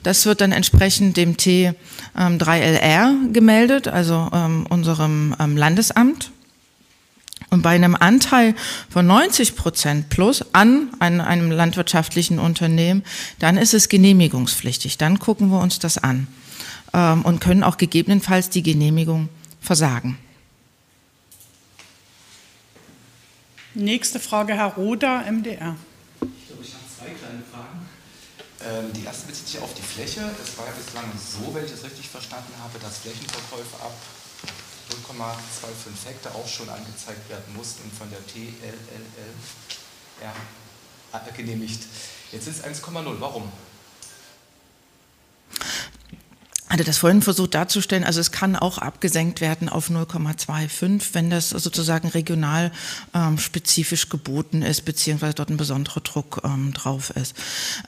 [0.03, 6.32] Das wird dann entsprechend dem T3LR ähm, gemeldet, also ähm, unserem ähm, Landesamt
[7.53, 8.55] und bei einem Anteil
[8.89, 13.03] von 90 Prozent plus an einem landwirtschaftlichen Unternehmen,
[13.37, 14.97] dann ist es genehmigungspflichtig.
[14.97, 16.27] Dann gucken wir uns das an
[16.93, 19.29] ähm, und können auch gegebenenfalls die Genehmigung
[19.61, 20.17] versagen.
[23.75, 25.75] Nächste Frage, Herr Roder, MDR.
[26.21, 27.85] Ich glaube, ich habe zwei kleine Fragen.
[28.65, 30.21] Ähm, die erste bezieht sich auf die Fläche.
[30.43, 33.93] Es war ja bislang so, wenn ich das richtig verstanden habe, dass Flächenverkäufe ab
[34.89, 38.73] 0,25 Hektar auch schon angezeigt werden mussten und von der TLLL
[41.35, 41.83] genehmigt.
[42.31, 43.15] Jetzt ist es 1,0.
[43.19, 43.51] Warum?
[46.73, 51.51] hatte das vorhin versucht darzustellen, also es kann auch abgesenkt werden auf 0,25, wenn das
[51.51, 52.71] sozusagen regional
[53.13, 57.35] ähm, spezifisch geboten ist, beziehungsweise dort ein besonderer Druck ähm, drauf ist.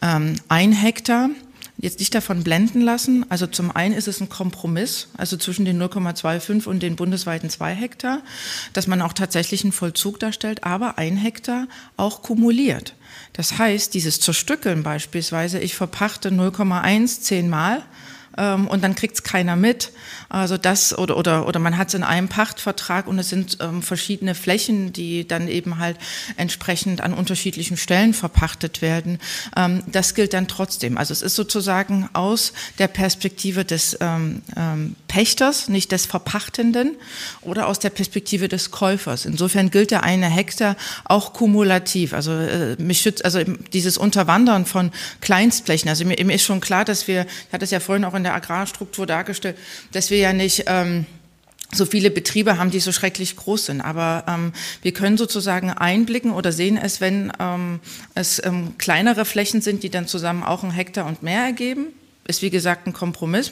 [0.04, 1.30] Ähm, ein Hektar
[1.86, 3.26] jetzt nicht davon blenden lassen.
[3.30, 7.74] Also zum einen ist es ein Kompromiss, also zwischen den 0,25 und den bundesweiten 2
[7.74, 8.22] Hektar,
[8.74, 12.96] dass man auch tatsächlich einen Vollzug darstellt, aber ein Hektar auch kumuliert.
[13.34, 17.84] Das heißt, dieses Zerstückeln beispielsweise, ich verpachte 0,1 zehnmal,
[18.38, 19.92] ähm, und dann kriegt es keiner mit.
[20.30, 23.82] Also das oder oder oder man hat es in einem Pachtvertrag und es sind ähm,
[23.82, 25.98] verschiedene Flächen, die dann eben halt
[26.38, 29.20] entsprechend an unterschiedlichen Stellen verpachtet werden.
[29.56, 30.98] Ähm, das gilt dann trotzdem.
[30.98, 36.98] Also es ist sozusagen aus der Perspektive des ähm, ähm, Pächters, nicht des Verpachtenden,
[37.42, 39.26] oder aus der Perspektive des Käufers.
[39.26, 42.14] Insofern gilt der eine Hektar auch kumulativ.
[42.14, 43.40] Also äh, mich schützt also
[43.72, 45.90] dieses Unterwandern von Kleinstflächen.
[45.90, 48.25] Also mir, mir ist schon klar, dass wir, ich hatte es ja vorhin auch in
[48.26, 49.58] der Agrarstruktur dargestellt,
[49.94, 51.06] dass wir ja nicht ähm,
[51.72, 53.82] so viele Betriebe haben, die so schrecklich groß sind.
[53.82, 57.80] Aber ähm, wir können sozusagen einblicken oder sehen es, wenn ähm,
[58.14, 61.88] es ähm, kleinere Flächen sind, die dann zusammen auch ein Hektar und mehr ergeben.
[62.28, 63.52] Ist wie gesagt ein Kompromiss.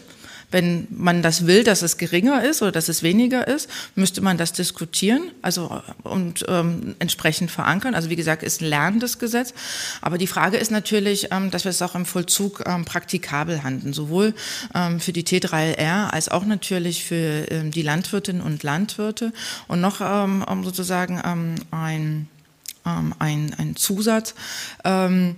[0.53, 4.37] Wenn man das will, dass es geringer ist oder dass es weniger ist, müsste man
[4.37, 7.95] das diskutieren also, und ähm, entsprechend verankern.
[7.95, 9.53] Also wie gesagt, ist ein lernendes Gesetz.
[10.01, 13.93] Aber die Frage ist natürlich, ähm, dass wir es auch im Vollzug ähm, praktikabel handeln,
[13.93, 14.35] sowohl
[14.75, 19.33] ähm, für die T3LR als auch natürlich für ähm, die Landwirtinnen und Landwirte.
[19.67, 21.19] Und noch ähm, sozusagen
[21.71, 22.27] ein
[22.85, 24.35] ähm, ein, ein Zusatz.
[24.83, 25.35] Ähm,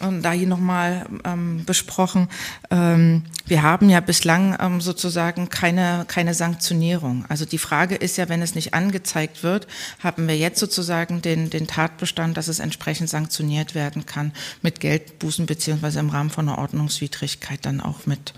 [0.00, 2.28] und da hier nochmal ähm, besprochen.
[2.70, 7.24] Ähm, wir haben ja bislang ähm, sozusagen keine, keine Sanktionierung.
[7.28, 9.66] Also die Frage ist ja, wenn es nicht angezeigt wird,
[10.02, 14.32] haben wir jetzt sozusagen den, den Tatbestand, dass es entsprechend sanktioniert werden kann
[14.62, 18.34] mit Geldbußen beziehungsweise im Rahmen von einer Ordnungswidrigkeit dann auch mit,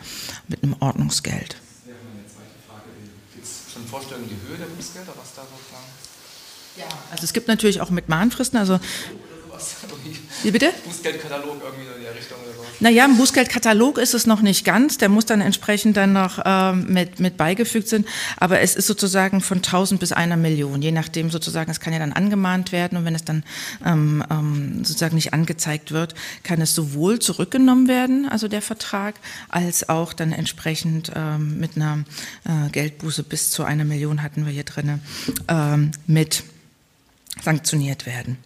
[0.49, 1.57] mit einem Ordnungsgeld.
[1.57, 2.89] Das wäre meine zweite Frage.
[3.35, 5.87] Gibt es schon Vorstellungen, die Höhe der Bußgelder, was da sozusagen?
[6.77, 8.81] Ja, also es gibt natürlich auch mit Mahnfristen, also
[10.43, 10.73] wie bitte?
[10.85, 12.63] Bußgeldkatalog irgendwie in der Richtung oder so?
[12.81, 14.99] Naja, im Bußgeldkatalog ist es noch nicht ganz.
[14.99, 18.05] Der muss dann entsprechend dann noch ähm, mit, mit beigefügt sein.
[18.39, 20.83] Aber es ist sozusagen von 1000 bis einer Million.
[20.83, 22.99] Je nachdem sozusagen, es kann ja dann angemahnt werden.
[22.99, 23.45] Und wenn es dann
[23.85, 29.15] ähm, ähm, sozusagen nicht angezeigt wird, kann es sowohl zurückgenommen werden, also der Vertrag,
[29.49, 32.05] als auch dann entsprechend ähm, mit einer
[32.45, 35.01] äh, Geldbuße bis zu einer Million hatten wir hier drin,
[35.49, 36.43] ähm, mit
[37.43, 38.37] sanktioniert werden.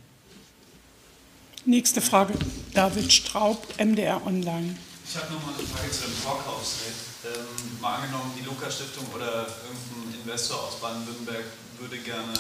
[1.67, 2.33] Nächste Frage,
[2.75, 4.79] David Straub, MDR Online.
[5.03, 7.27] Ich habe nochmal eine Frage zu dem Vorkaufsrecht.
[7.27, 11.43] Ähm, mal angenommen, die Lukas-Stiftung oder irgendein Investor aus Baden-Württemberg
[11.83, 12.39] würde gerne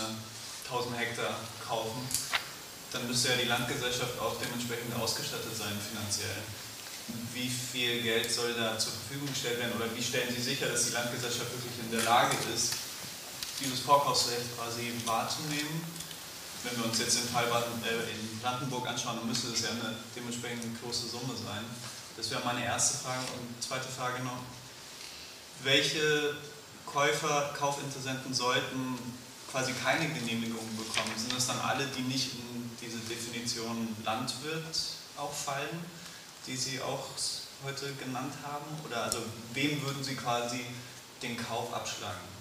[0.71, 2.07] 1000 Hektar kaufen,
[2.93, 6.47] dann müsste ja die Landgesellschaft auch dementsprechend ausgestattet sein finanziell.
[7.35, 10.87] Wie viel Geld soll da zur Verfügung gestellt werden oder wie stellen Sie sicher, dass
[10.87, 12.79] die Landgesellschaft wirklich in der Lage ist,
[13.59, 15.83] dieses Vorkaufsrecht quasi wahrzunehmen
[16.67, 19.97] wenn wir uns jetzt den Fall äh, in Brandenburg anschauen, dann müsste das ja eine
[20.15, 21.65] dementsprechend große Summe sein.
[22.17, 23.21] Das wäre meine erste Frage.
[23.39, 24.39] Und zweite Frage noch,
[25.63, 26.37] welche
[26.85, 28.99] Käufer, Kaufinteressenten sollten
[29.51, 31.13] quasi keine Genehmigung bekommen?
[31.17, 34.77] Sind das dann alle, die nicht in diese Definition Landwirt
[35.17, 35.85] auch fallen,
[36.47, 37.07] die Sie auch
[37.65, 38.67] heute genannt haben?
[38.85, 39.19] Oder also
[39.53, 40.61] wem würden Sie quasi
[41.23, 42.36] den Kauf abschlagen?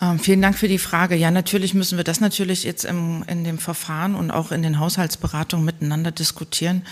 [0.00, 1.16] Ähm, vielen Dank für die Frage.
[1.16, 4.78] Ja, natürlich müssen wir das natürlich jetzt im, in dem Verfahren und auch in den
[4.78, 6.82] Haushaltsberatungen miteinander diskutieren,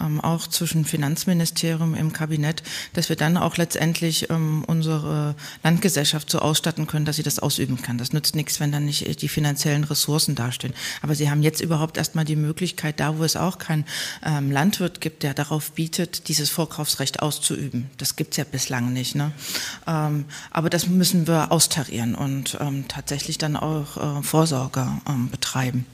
[0.00, 2.62] ähm, auch zwischen Finanzministerium im Kabinett,
[2.94, 7.82] dass wir dann auch letztendlich ähm, unsere Landgesellschaft so ausstatten können, dass sie das ausüben
[7.82, 7.98] kann.
[7.98, 10.72] Das nützt nichts, wenn dann nicht die finanziellen Ressourcen dastehen.
[11.02, 13.84] Aber sie haben jetzt überhaupt erstmal die Möglichkeit, da wo es auch keinen
[14.24, 17.90] ähm, Landwirt gibt, der darauf bietet, dieses Vorkaufsrecht auszuüben.
[17.98, 19.14] Das gibt es ja bislang nicht.
[19.14, 19.32] Ne?
[19.86, 25.86] Ähm, aber das müssen wir austarieren und ähm, tatsächlich dann auch äh, Vorsorge ähm, betreiben.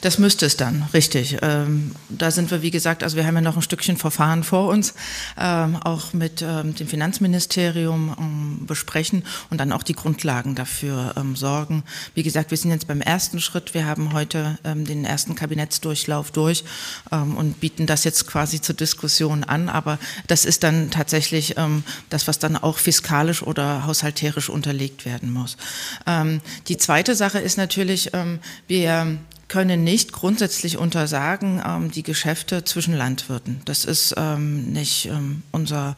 [0.00, 1.36] Das müsste es dann, richtig.
[1.42, 4.68] Ähm, da sind wir, wie gesagt, also wir haben ja noch ein Stückchen Verfahren vor
[4.68, 4.94] uns,
[5.38, 11.36] ähm, auch mit ähm, dem Finanzministerium ähm, besprechen und dann auch die Grundlagen dafür ähm,
[11.36, 11.84] sorgen.
[12.14, 13.74] Wie gesagt, wir sind jetzt beim ersten Schritt.
[13.74, 16.64] Wir haben heute ähm, den ersten Kabinettsdurchlauf durch
[17.10, 19.68] und bieten das jetzt quasi zur Diskussion an.
[19.68, 21.56] Aber das ist dann tatsächlich
[22.08, 25.56] das, was dann auch fiskalisch oder haushalterisch unterlegt werden muss.
[26.68, 28.10] die zweite Sache ist natürlich,
[28.68, 29.18] wir
[29.50, 33.60] können nicht grundsätzlich untersagen ähm, die Geschäfte zwischen Landwirten.
[33.64, 35.96] Das ist ähm, nicht ähm, unser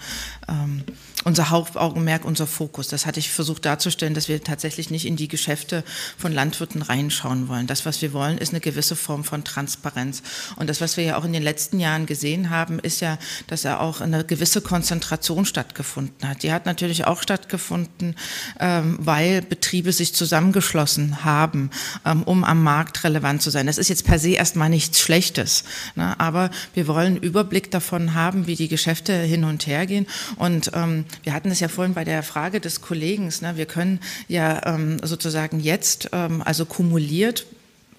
[0.48, 0.82] ähm,
[1.24, 2.88] unser Hauptaugenmerk, unser Fokus.
[2.88, 5.84] Das hatte ich versucht darzustellen, dass wir tatsächlich nicht in die Geschäfte
[6.18, 7.66] von Landwirten reinschauen wollen.
[7.66, 10.22] Das, was wir wollen, ist eine gewisse Form von Transparenz.
[10.56, 13.62] Und das, was wir ja auch in den letzten Jahren gesehen haben, ist ja, dass
[13.62, 16.42] ja auch eine gewisse Konzentration stattgefunden hat.
[16.42, 18.16] Die hat natürlich auch stattgefunden,
[18.58, 21.70] ähm, weil Betriebe sich zusammengeschlossen haben,
[22.04, 23.66] ähm, um am Markt relevant zu sein.
[23.66, 25.64] Das ist jetzt per se erstmal nichts Schlechtes.
[25.94, 26.18] Ne?
[26.18, 30.06] Aber wir wollen Überblick davon haben, wie die Geschäfte hin und her gehen.
[30.36, 34.00] Und ähm, wir hatten es ja vorhin bei der Frage des Kollegen, ne, wir können
[34.28, 37.46] ja ähm, sozusagen jetzt, ähm, also kumuliert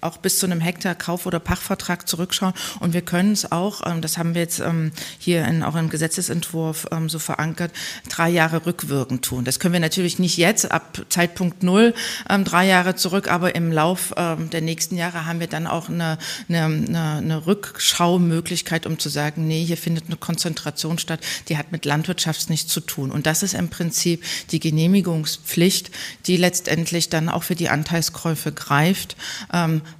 [0.04, 2.54] auch bis zu einem Hektar Kauf- oder Pachtvertrag zurückschauen.
[2.80, 5.88] Und wir können es auch, ähm, das haben wir jetzt ähm, hier in, auch im
[5.88, 7.72] Gesetzesentwurf ähm, so verankert,
[8.08, 9.44] drei Jahre rückwirkend tun.
[9.44, 11.94] Das können wir natürlich nicht jetzt ab Zeitpunkt null
[12.44, 16.64] drei Jahre zurück, aber im Lauf der nächsten Jahre haben wir dann auch eine, eine,
[17.18, 22.50] eine Rückschaumöglichkeit, um zu sagen, nee, hier findet eine Konzentration statt, die hat mit Landwirtschaft
[22.50, 23.10] nichts zu tun.
[23.10, 25.90] Und das ist im Prinzip die Genehmigungspflicht,
[26.26, 29.16] die letztendlich dann auch für die Anteilskäufe greift,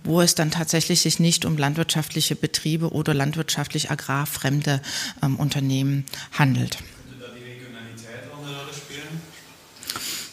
[0.02, 4.80] wo es dann tatsächlich sich nicht um landwirtschaftliche Betriebe oder landwirtschaftlich agrarfremde
[5.22, 6.78] ähm, Unternehmen handelt.
[6.78, 9.20] Könnte da die Regionalität auch eine Rolle spielen?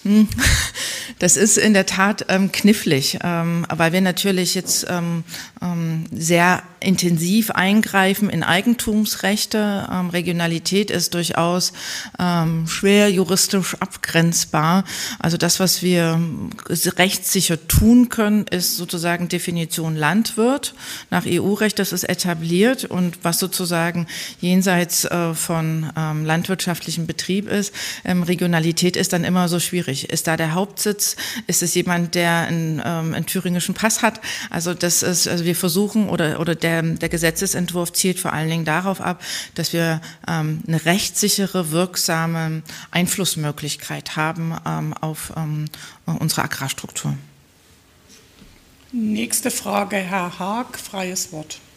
[0.03, 0.27] Hm.
[1.19, 5.23] Das ist in der Tat ähm, knifflig, ähm, weil wir natürlich jetzt ähm,
[5.61, 9.87] ähm, sehr intensiv eingreifen in Eigentumsrechte.
[9.91, 11.73] Ähm, Regionalität ist durchaus
[12.19, 14.83] ähm, schwer juristisch abgrenzbar.
[15.19, 16.19] Also das, was wir
[16.69, 20.73] rechtssicher tun können, ist sozusagen Definition Landwirt.
[21.09, 24.07] Nach EU-Recht, das ist etabliert und was sozusagen
[24.39, 27.73] jenseits äh, von ähm, landwirtschaftlichem Betrieb ist.
[28.03, 30.09] Ähm, Regionalität ist dann immer so schwierig.
[30.09, 31.15] Ist da der Hauptsitz?
[31.47, 34.19] Ist es jemand, der einen, ähm, einen thüringischen Pass hat?
[34.49, 38.65] Also das ist, also wir versuchen oder, oder der, der Gesetzesentwurf zielt vor allen Dingen
[38.65, 39.21] darauf ab,
[39.55, 45.65] dass wir ähm, eine rechtssichere, wirksame Einflussmöglichkeit haben ähm, auf ähm,
[46.05, 47.15] unsere Agrarstruktur.
[48.91, 51.59] Nächste Frage, Herr Haag, freies Wort.
[51.59, 51.69] Äh,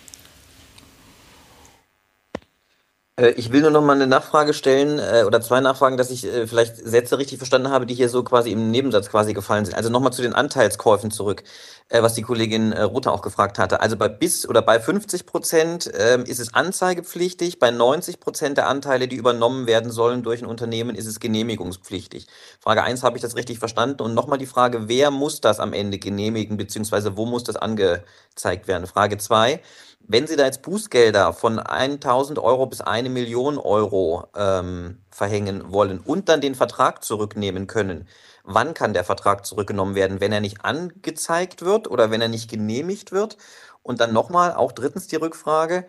[3.16, 6.48] ich will nur noch mal eine Nachfrage stellen äh, oder zwei Nachfragen, dass ich äh,
[6.48, 9.76] vielleicht Sätze richtig verstanden habe, die hier so quasi im Nebensatz quasi gefallen sind.
[9.76, 11.44] Also nochmal zu den Anteilskäufen zurück,
[11.90, 13.78] äh, was die Kollegin äh, Rother auch gefragt hatte.
[13.80, 18.66] Also bei bis oder bei 50 Prozent äh, ist es anzeigepflichtig, bei 90 Prozent der
[18.66, 22.26] Anteile, die übernommen werden sollen durch ein Unternehmen, ist es genehmigungspflichtig.
[22.58, 24.02] Frage eins habe ich das richtig verstanden?
[24.02, 28.66] Und nochmal die Frage, wer muss das am Ende genehmigen, beziehungsweise wo muss das angezeigt
[28.66, 28.88] werden?
[28.88, 29.60] Frage zwei
[30.06, 35.98] wenn Sie da jetzt Bußgelder von 1000 Euro bis eine Million Euro ähm, verhängen wollen
[35.98, 38.06] und dann den Vertrag zurücknehmen können,
[38.44, 40.20] wann kann der Vertrag zurückgenommen werden?
[40.20, 43.38] Wenn er nicht angezeigt wird oder wenn er nicht genehmigt wird?
[43.82, 45.86] Und dann nochmal, auch drittens die Rückfrage.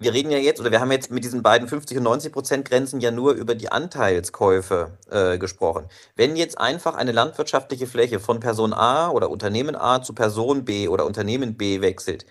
[0.00, 2.68] Wir reden ja jetzt, oder wir haben jetzt mit diesen beiden 50 und 90 Prozent
[2.68, 5.88] Grenzen ja nur über die Anteilskäufe äh, gesprochen.
[6.16, 10.88] Wenn jetzt einfach eine landwirtschaftliche Fläche von Person A oder Unternehmen A zu Person B
[10.88, 12.26] oder Unternehmen B wechselt,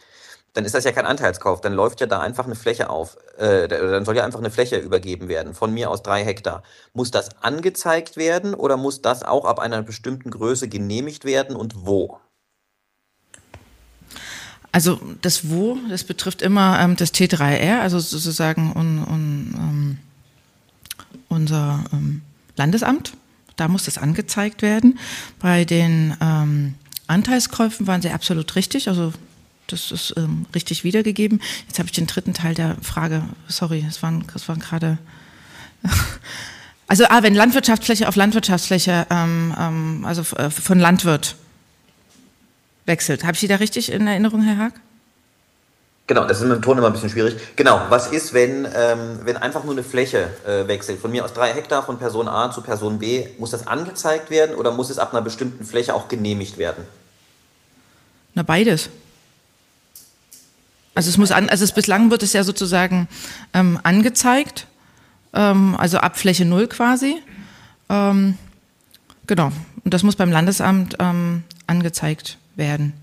[0.54, 3.68] dann ist das ja kein Anteilskauf, dann läuft ja da einfach eine Fläche auf, äh,
[3.68, 6.64] dann soll ja einfach eine Fläche übergeben werden, von mir aus drei Hektar.
[6.94, 11.86] Muss das angezeigt werden oder muss das auch ab einer bestimmten Größe genehmigt werden und
[11.86, 12.20] wo?
[14.72, 19.98] Also das Wo, das betrifft immer ähm, das T3R, also sozusagen un, un, um,
[21.30, 22.22] unser ähm,
[22.56, 23.14] Landesamt.
[23.56, 24.98] Da muss das angezeigt werden.
[25.40, 26.74] Bei den ähm,
[27.06, 28.88] Anteilskäufen waren sie absolut richtig.
[28.88, 29.14] Also
[29.68, 31.42] das ist ähm, richtig wiedergegeben.
[31.68, 34.98] Jetzt habe ich den dritten Teil der Frage, sorry, es waren, es waren gerade.
[36.86, 41.36] Also, ah, wenn Landwirtschaftsfläche auf Landwirtschaftsfläche, ähm, ähm, also äh, von Landwirt
[42.86, 43.24] wechselt.
[43.24, 44.74] Habe ich Sie da richtig in Erinnerung, Herr Haag?
[46.06, 47.36] Genau, das ist mit dem Ton immer ein bisschen schwierig.
[47.56, 51.00] Genau, was ist, wenn, ähm, wenn einfach nur eine Fläche äh, wechselt?
[51.00, 54.56] Von mir aus drei Hektar von Person A zu Person B, muss das angezeigt werden
[54.56, 56.84] oder muss es ab einer bestimmten Fläche auch genehmigt werden?
[58.34, 58.90] Na, beides.
[60.96, 63.08] Also es muss an, also es bislang wird es ja sozusagen
[63.54, 64.68] ähm, angezeigt,
[65.34, 67.22] ähm, also ab Fläche null quasi.
[67.90, 68.38] Ähm,
[69.28, 69.52] genau.
[69.84, 72.94] Und das muss beim Landesamt ähm, angezeigt werden.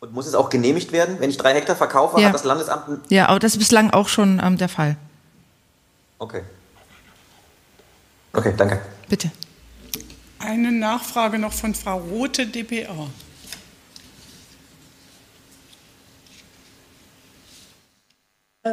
[0.00, 1.16] Und muss es auch genehmigt werden?
[1.18, 2.28] Wenn ich drei Hektar verkaufe, ja.
[2.28, 2.84] hat das Landesamt.
[3.10, 4.96] Ja, aber das ist bislang auch schon ähm, der Fall.
[6.18, 6.42] Okay.
[8.32, 8.80] Okay, danke.
[9.08, 9.30] Bitte.
[10.38, 13.08] Eine Nachfrage noch von Frau Rote, dpa.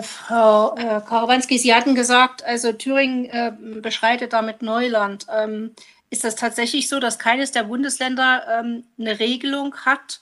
[0.02, 5.28] Frau äh, Karawanski, Sie hatten gesagt, also Thüringen äh, beschreitet damit Neuland.
[5.34, 5.76] Ähm,
[6.10, 10.22] ist das tatsächlich so, dass keines der Bundesländer ähm, eine Regelung hat?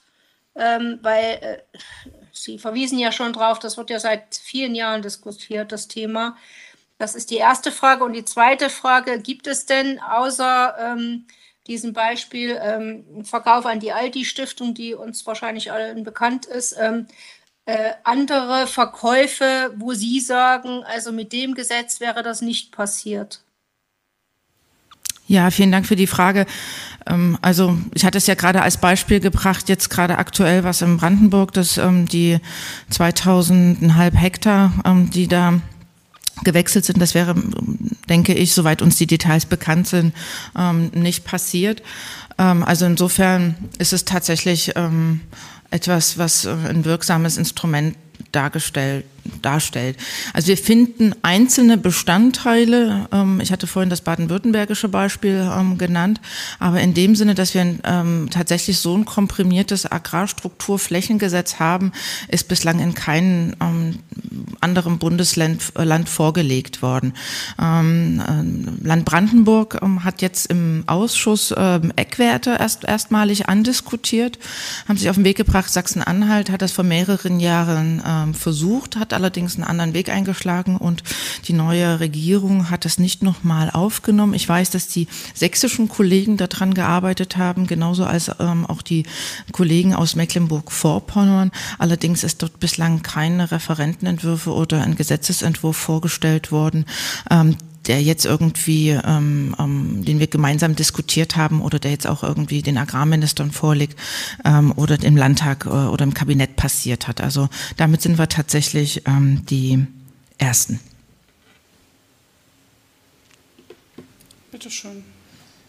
[0.54, 1.78] Ähm, weil äh,
[2.32, 6.36] Sie verwiesen ja schon drauf, das wird ja seit vielen Jahren diskutiert, das Thema.
[6.98, 8.04] Das ist die erste Frage.
[8.04, 11.26] Und die zweite Frage, gibt es denn außer ähm,
[11.66, 17.06] diesem Beispiel ähm, Verkauf an die Aldi-Stiftung, die uns wahrscheinlich allen bekannt ist, ähm,
[17.66, 23.42] äh, andere Verkäufe, wo Sie sagen, also mit dem Gesetz wäre das nicht passiert?
[25.26, 26.46] Ja, vielen Dank für die Frage.
[27.06, 30.96] Ähm, also ich hatte es ja gerade als Beispiel gebracht, jetzt gerade aktuell was in
[30.96, 32.38] Brandenburg, dass ähm, die
[32.92, 35.60] 2000,5 Hektar, ähm, die da
[36.44, 37.34] gewechselt sind, das wäre,
[38.08, 40.12] denke ich, soweit uns die Details bekannt sind,
[40.92, 41.82] nicht passiert.
[42.36, 44.74] Also insofern ist es tatsächlich
[45.70, 47.96] etwas, was äh, ein wirksames Instrument
[48.32, 49.04] dargestellt,
[49.42, 49.96] darstellt.
[50.32, 56.20] Also wir finden einzelne Bestandteile, ähm, ich hatte vorhin das baden-württembergische Beispiel ähm, genannt,
[56.58, 61.92] aber in dem Sinne, dass wir ähm, tatsächlich so ein komprimiertes Agrarstrukturflächengesetz haben,
[62.28, 63.98] ist bislang in keinem ähm,
[64.60, 67.14] anderen Bundesland äh, Land vorgelegt worden.
[67.60, 71.52] Ähm, äh, Land Brandenburg ähm, hat jetzt im Ausschuss
[71.96, 74.38] Eckwerte erst erstmalig andiskutiert,
[74.88, 79.56] haben sich auf den Weg gebracht, Sachsen-Anhalt hat das vor mehreren Jahren versucht, hat allerdings
[79.56, 81.02] einen anderen Weg eingeschlagen und
[81.48, 84.34] die neue Regierung hat das nicht nochmal aufgenommen.
[84.34, 89.04] Ich weiß, dass die sächsischen Kollegen daran gearbeitet haben, genauso als ähm, auch die
[89.52, 91.50] Kollegen aus Mecklenburg-Vorpommern.
[91.78, 96.84] Allerdings ist dort bislang keine Referentenentwürfe oder ein Gesetzesentwurf vorgestellt worden.
[97.30, 102.22] Ähm, der jetzt irgendwie, ähm, ähm, den wir gemeinsam diskutiert haben oder der jetzt auch
[102.22, 103.98] irgendwie den Agrarministern vorliegt
[104.44, 107.20] ähm, oder im Landtag äh, oder im Kabinett passiert hat.
[107.20, 109.86] Also damit sind wir tatsächlich ähm, die
[110.38, 110.80] Ersten.
[114.50, 115.04] Bitte schön.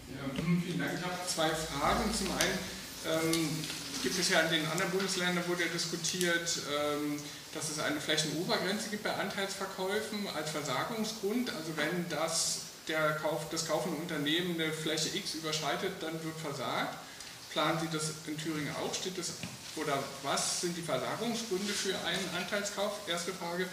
[0.08, 0.92] Ja, vielen Dank.
[0.98, 2.04] Ich habe zwei Fragen.
[2.14, 3.50] Zum einen ähm,
[4.02, 7.20] gibt es ja in den anderen Bundesländern, wurde ja diskutiert, ähm,
[7.54, 11.50] dass es eine Flächenobergrenze gibt bei Anteilsverkäufen als Versagungsgrund.
[11.50, 16.98] Also wenn das, der Kauf, das kaufende Unternehmen eine Fläche X überschreitet, dann wird versagt.
[17.52, 18.93] Planen Sie das in Thüringen auch?
[18.93, 19.33] Steht das,
[19.75, 23.08] oder was sind die Versagungsgründe für einen Anteilskauf?
[23.08, 23.67] Erste Frage.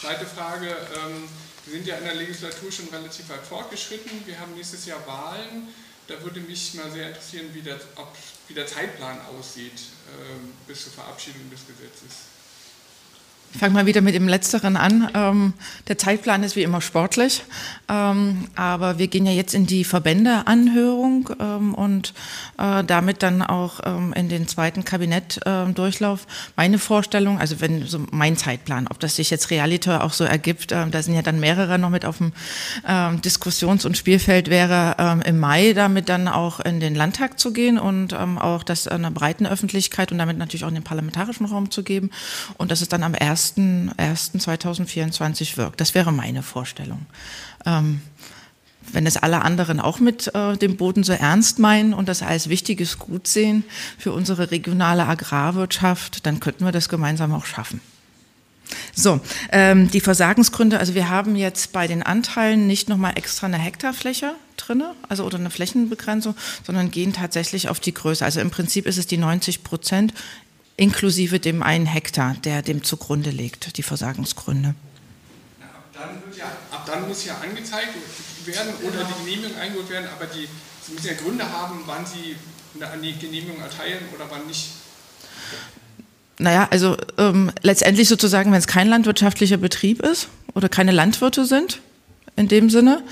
[0.00, 1.28] Zweite Frage, ähm,
[1.66, 4.26] wir sind ja in der Legislatur schon relativ weit fortgeschritten.
[4.26, 5.68] Wir haben nächstes Jahr Wahlen.
[6.08, 8.12] Da würde mich mal sehr interessieren, wie der, ob,
[8.48, 12.39] wie der Zeitplan aussieht ähm, bis zur Verabschiedung des Gesetzes.
[13.52, 15.10] Ich fange mal wieder mit dem Letzteren an.
[15.12, 15.54] Ähm,
[15.88, 17.42] der Zeitplan ist wie immer sportlich,
[17.88, 22.14] ähm, aber wir gehen ja jetzt in die Verbändeanhörung ähm, und
[22.58, 26.28] äh, damit dann auch ähm, in den zweiten Kabinettdurchlauf.
[26.54, 30.70] Meine Vorstellung, also wenn so mein Zeitplan, ob das sich jetzt Realiter auch so ergibt,
[30.70, 32.32] äh, da sind ja dann mehrere noch mit auf dem
[32.86, 37.52] ähm, Diskussions- und Spielfeld, wäre ähm, im Mai damit dann auch in den Landtag zu
[37.52, 41.72] gehen und auch das einer breiten Öffentlichkeit und damit natürlich auch in den parlamentarischen Raum
[41.72, 42.10] zu geben
[42.56, 43.39] und das ist dann am 1.
[43.40, 45.80] 1.1.2024 wirkt.
[45.80, 47.06] Das wäre meine Vorstellung.
[47.64, 48.02] Ähm,
[48.92, 52.48] wenn es alle anderen auch mit äh, dem Boden so ernst meinen und das als
[52.48, 53.64] wichtiges Gut sehen
[53.98, 57.80] für unsere regionale Agrarwirtschaft, dann könnten wir das gemeinsam auch schaffen.
[58.94, 59.20] So,
[59.50, 64.34] ähm, die Versagensgründe, also wir haben jetzt bei den Anteilen nicht nochmal extra eine Hektarfläche
[64.56, 66.34] drinne, also oder eine Flächenbegrenzung,
[66.64, 68.24] sondern gehen tatsächlich auf die Größe.
[68.24, 70.14] Also im Prinzip ist es die 90 Prozent
[70.80, 74.74] inklusive dem einen Hektar, der dem zugrunde liegt, die Versagensgründe.
[75.60, 77.94] Ab, dann ja, ab, dann muss ja angezeigt
[78.46, 80.48] werden oder die Genehmigung eingeholt werden, aber die,
[80.82, 82.34] Sie müssen ja Gründe haben, wann Sie
[82.80, 84.70] eine Genehmigung erteilen oder wann nicht.
[86.38, 91.80] Naja, also ähm, letztendlich sozusagen, wenn es kein landwirtschaftlicher Betrieb ist oder keine Landwirte sind,
[92.40, 93.02] in dem Sinne.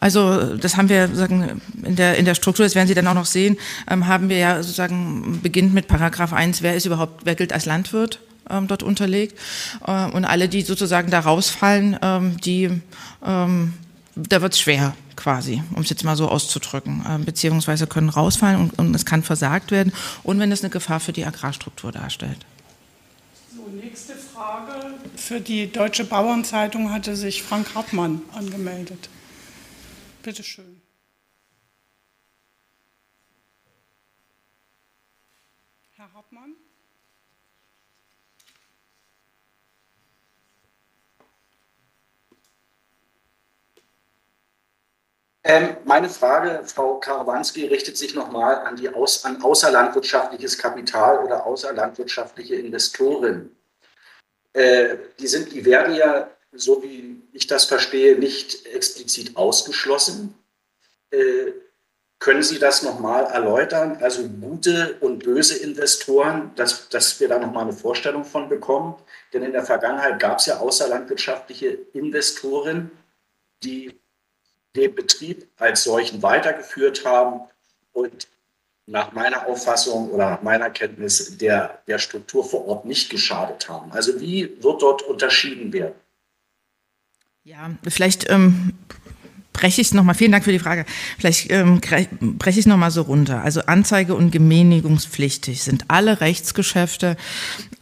[0.00, 3.14] Also das haben wir sagen, in, der, in der Struktur, das werden Sie dann auch
[3.14, 3.58] noch sehen,
[3.90, 7.66] ähm, haben wir ja sozusagen beginnt mit Paragraph 1, wer ist überhaupt, wer gilt als
[7.66, 9.38] Landwirt ähm, dort unterlegt.
[9.86, 12.80] Äh, und alle, die sozusagen da rausfallen, ähm, die,
[13.24, 13.74] ähm,
[14.14, 18.60] da wird es schwer quasi, um es jetzt mal so auszudrücken, äh, beziehungsweise können rausfallen
[18.60, 22.38] und, und es kann versagt werden und wenn es eine Gefahr für die Agrarstruktur darstellt.
[23.54, 24.25] So, nächste Frage.
[25.16, 29.08] Für die Deutsche Bauernzeitung hatte sich Frank Hartmann angemeldet.
[30.22, 30.82] Bitte schön.
[35.94, 36.54] Herr Hartmann?
[45.44, 53.55] Ähm, meine Frage, Frau Karawanski, richtet sich nochmal an, an außerlandwirtschaftliches Kapital oder außerlandwirtschaftliche Investoren.
[54.56, 60.34] Äh, die, werden ja, so wie ich das verstehe, nicht explizit ausgeschlossen.
[61.10, 61.52] Äh,
[62.18, 63.98] können Sie das nochmal erläutern?
[64.00, 68.94] Also gute und böse Investoren, dass, dass wir da nochmal eine Vorstellung von bekommen.
[69.34, 72.90] Denn in der Vergangenheit gab es ja außerlandwirtschaftliche Investoren,
[73.62, 74.00] die
[74.74, 77.42] den Betrieb als solchen weitergeführt haben
[77.92, 78.26] und
[78.86, 83.90] nach meiner Auffassung oder nach meiner Kenntnis der, der Struktur vor Ort nicht geschadet haben.
[83.92, 85.94] Also wie wird dort unterschieden werden?
[87.42, 88.74] Ja, vielleicht ähm,
[89.52, 90.84] breche ich es nochmal, vielen Dank für die Frage,
[91.18, 93.42] vielleicht ähm, breche ich es nochmal so runter.
[93.42, 97.16] Also Anzeige und genehmigungspflichtig sind alle Rechtsgeschäfte,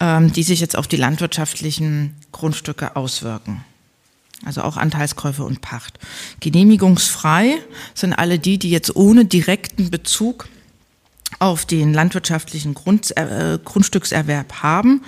[0.01, 3.65] ähm, die sich jetzt auf die landwirtschaftlichen Grundstücke auswirken
[4.45, 5.99] also auch Anteilskäufe und Pacht.
[6.41, 7.59] Genehmigungsfrei
[7.95, 10.49] sind alle die, die jetzt ohne direkten Bezug
[11.39, 15.03] auf den landwirtschaftlichen Grund, äh, Grundstückserwerb haben.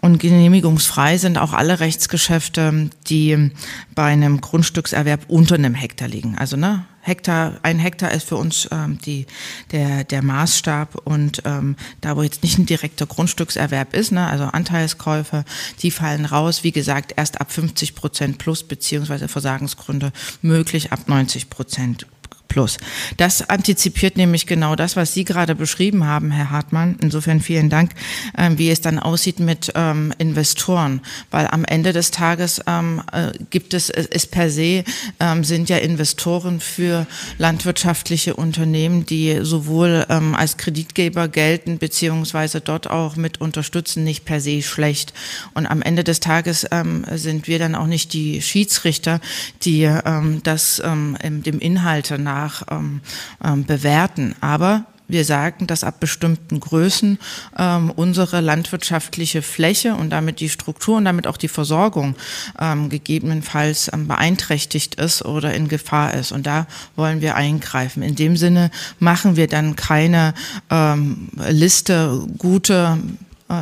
[0.00, 3.50] Und genehmigungsfrei sind auch alle Rechtsgeschäfte, die
[3.94, 6.36] bei einem Grundstückserwerb unter einem Hektar liegen.
[6.36, 9.26] Also ne, Hektar, ein Hektar ist für uns ähm, die,
[9.72, 14.44] der, der Maßstab und ähm, da wo jetzt nicht ein direkter Grundstückserwerb ist, ne, also
[14.44, 15.44] Anteilskäufe,
[15.80, 21.50] die fallen raus, wie gesagt, erst ab 50 Prozent plus beziehungsweise Versagensgründe möglich ab 90
[21.50, 22.06] Prozent
[22.54, 22.78] plus.
[23.16, 26.96] Das antizipiert nämlich genau das, was Sie gerade beschrieben haben, Herr Hartmann.
[27.00, 27.90] Insofern vielen Dank,
[28.36, 31.00] äh, wie es dann aussieht mit ähm, Investoren,
[31.32, 34.84] weil am Ende des Tages ähm, äh, gibt es, ist per se,
[35.18, 42.88] ähm, sind ja Investoren für landwirtschaftliche Unternehmen, die sowohl ähm, als Kreditgeber gelten, beziehungsweise dort
[42.88, 45.12] auch mit unterstützen, nicht per se schlecht.
[45.54, 49.20] Und am Ende des Tages ähm, sind wir dann auch nicht die Schiedsrichter,
[49.62, 53.00] die ähm, das ähm, dem Inhalte nach ähm,
[53.42, 54.34] ähm, bewerten.
[54.40, 57.18] Aber wir sagen, dass ab bestimmten Größen
[57.58, 62.16] ähm, unsere landwirtschaftliche Fläche und damit die Struktur und damit auch die Versorgung
[62.58, 66.32] ähm, gegebenenfalls ähm, beeinträchtigt ist oder in Gefahr ist.
[66.32, 66.66] Und da
[66.96, 68.02] wollen wir eingreifen.
[68.02, 70.32] In dem Sinne machen wir dann keine
[70.70, 72.98] ähm, Liste gute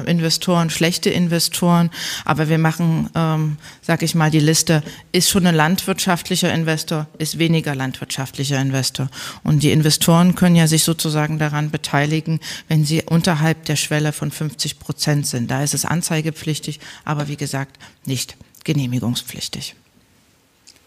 [0.00, 1.90] äh, Investoren, schlechte Investoren,
[2.24, 4.82] aber wir machen, ähm, sag ich mal, die Liste,
[5.12, 9.08] ist schon ein landwirtschaftlicher Investor, ist weniger landwirtschaftlicher Investor.
[9.42, 14.30] Und die Investoren können ja sich sozusagen daran beteiligen, wenn sie unterhalb der Schwelle von
[14.30, 15.50] 50 Prozent sind.
[15.50, 19.74] Da ist es anzeigepflichtig, aber wie gesagt, nicht genehmigungspflichtig.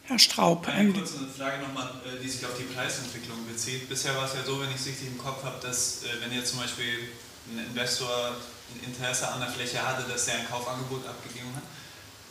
[0.08, 0.68] Herr Straub.
[0.68, 3.90] Eine kurze Frage nochmal, äh, die sich auf die Preisentwicklung bezieht.
[3.90, 6.32] Bisher war es ja so, wenn ich es richtig im Kopf habe, dass äh, wenn
[6.32, 7.10] jetzt zum Beispiel
[7.52, 8.36] ein Investor
[8.74, 11.64] ein Interesse an der Fläche hatte, dass er ein Kaufangebot abgegeben hat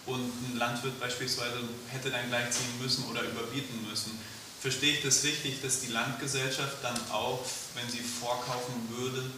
[0.06, 4.18] und ein Landwirt beispielsweise hätte dann gleichziehen müssen oder überbieten müssen.
[4.60, 7.44] Verstehe ich das richtig, dass die Landgesellschaft dann auch,
[7.74, 9.30] wenn sie vorkaufen würde,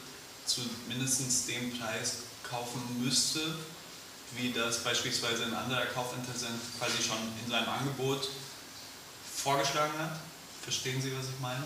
[0.46, 2.18] zu mindestens dem Preis
[2.48, 3.40] kaufen müsste,
[4.36, 8.28] wie das beispielsweise ein anderer Kaufinteressent quasi schon in seinem Angebot
[9.34, 10.18] vorgeschlagen hat?
[10.62, 11.64] Verstehen Sie, was ich meine?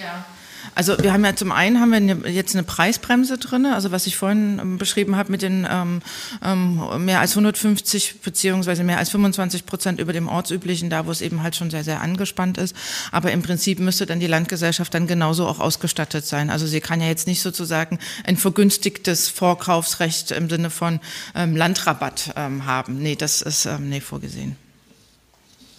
[0.00, 0.24] Ja.
[0.74, 4.16] Also wir haben ja zum einen haben wir jetzt eine Preisbremse drin, also was ich
[4.16, 6.00] vorhin ähm, beschrieben habe mit den ähm,
[6.42, 11.20] ähm, mehr als 150 beziehungsweise mehr als 25 Prozent über dem ortsüblichen, da wo es
[11.20, 12.76] eben halt schon sehr sehr angespannt ist.
[13.10, 16.48] Aber im Prinzip müsste dann die Landgesellschaft dann genauso auch ausgestattet sein.
[16.50, 21.00] Also sie kann ja jetzt nicht sozusagen ein vergünstigtes Vorkaufsrecht im Sinne von
[21.34, 22.98] ähm, Landrabatt ähm, haben.
[22.98, 24.56] Nee, das ist ähm, nee vorgesehen.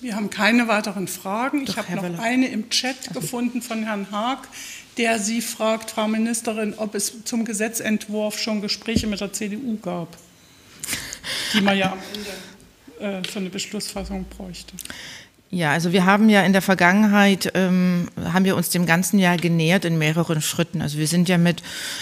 [0.03, 1.63] Wir haben keine weiteren Fragen.
[1.63, 2.19] ich habe noch Weller.
[2.19, 3.21] eine im Chat also.
[3.21, 4.49] gefunden von Herrn Haag,
[4.97, 10.09] der Sie fragt, Frau Ministerin, ob es zum Gesetzentwurf schon Gespräche mit der CDU gab,
[11.53, 11.99] die man ja am
[12.99, 14.73] Ende äh, für eine Beschlussfassung bräuchte.
[15.53, 19.37] Ja, also wir haben ja in der Vergangenheit, ähm, haben wir uns dem ganzen Jahr
[19.37, 20.81] genähert in mehreren Schritten.
[20.81, 21.61] Also wir sind ja mit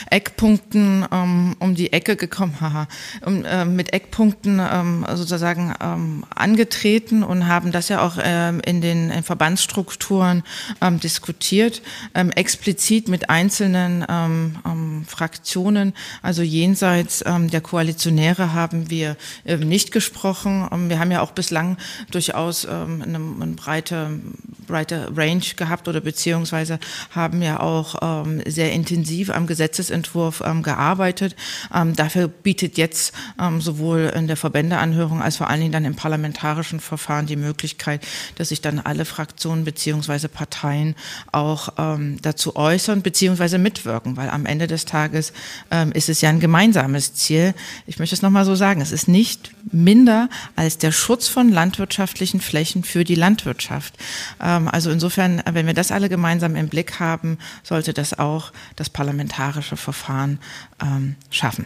[0.09, 2.87] Eckpunkten ähm, um die Ecke gekommen, haha,
[3.25, 8.79] um, äh, mit Eckpunkten ähm, sozusagen ähm, angetreten und haben das ja auch ähm, in
[8.79, 10.43] den in Verbandsstrukturen
[10.79, 11.81] ähm, diskutiert,
[12.15, 15.91] ähm, explizit mit einzelnen ähm, ähm, Fraktionen,
[16.21, 20.69] also jenseits ähm, der Koalitionäre haben wir äh, nicht gesprochen.
[20.71, 21.75] Ähm, wir haben ja auch bislang
[22.11, 24.19] durchaus ähm, eine eine breite,
[24.67, 26.79] breite Range gehabt oder beziehungsweise
[27.11, 31.35] haben ja auch ähm, sehr intensiv am Gesetzesentwurf ähm, gearbeitet.
[31.73, 35.95] Ähm, dafür bietet jetzt ähm, sowohl in der Verbändeanhörung als vor allen Dingen dann im
[35.95, 40.95] parlamentarischen Verfahren die Möglichkeit, dass sich dann alle Fraktionen beziehungsweise Parteien
[41.31, 45.33] auch ähm, dazu äußern beziehungsweise mitwirken, weil am Ende des Tages
[45.69, 47.53] ähm, ist es ja ein gemeinsames Ziel.
[47.87, 52.41] Ich möchte es nochmal so sagen, es ist nicht minder als der Schutz von landwirtschaftlichen
[52.41, 53.95] Flächen für die Landwirtschaft.
[54.41, 58.89] Ähm, also insofern, wenn wir das alle gemeinsam im Blick haben, sollte das auch das
[58.89, 60.39] parlamentarische Verfahren
[60.81, 61.65] ähm, schaffen.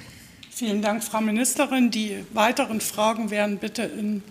[0.52, 1.92] Vielen Dank, Frau Ministerin.
[1.92, 4.24] Die weiteren Fragen werden bitte in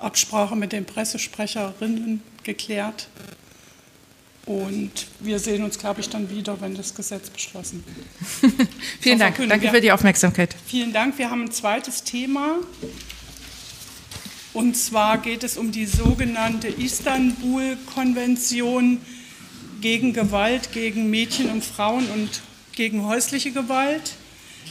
[0.00, 3.08] Absprache mit den Pressesprecherinnen geklärt.
[4.48, 4.90] Und
[5.20, 7.84] wir sehen uns, glaube ich, dann wieder, wenn das Gesetz beschlossen
[8.40, 8.66] wird.
[9.00, 9.36] Vielen Dank.
[9.46, 10.56] Danke für die Aufmerksamkeit.
[10.66, 11.18] Vielen Dank.
[11.18, 12.54] Wir haben ein zweites Thema.
[14.54, 19.02] Und zwar geht es um die sogenannte Istanbul-Konvention
[19.82, 22.40] gegen Gewalt gegen Mädchen und Frauen und
[22.72, 24.14] gegen häusliche Gewalt.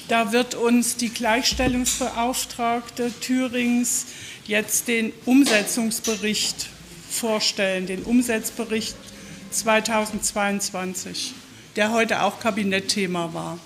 [0.07, 4.07] Da wird uns die Gleichstellungsbeauftragte Thürings
[4.47, 6.65] jetzt den Umsetzungsbericht
[7.11, 8.95] vorstellen, den Umsetzbericht
[9.49, 11.33] 2022,
[11.75, 13.59] der heute auch Kabinettthema war.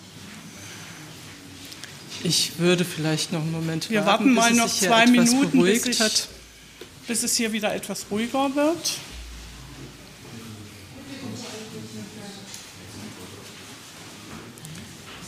[2.24, 6.00] Ich würde vielleicht noch einen Moment Wir warten, warten mal noch zwei Minuten, bis, ich,
[7.08, 8.98] bis es hier wieder etwas ruhiger wird.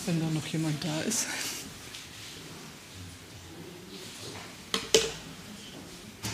[0.05, 1.27] Wenn da noch jemand da ist.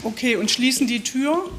[0.04, 1.50] Okay, und schließen die Tür.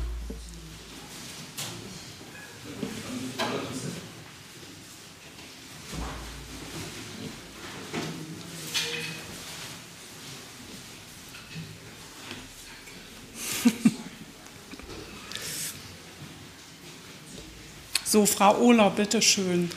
[18.11, 19.71] So, Frau Ohler, bitteschön.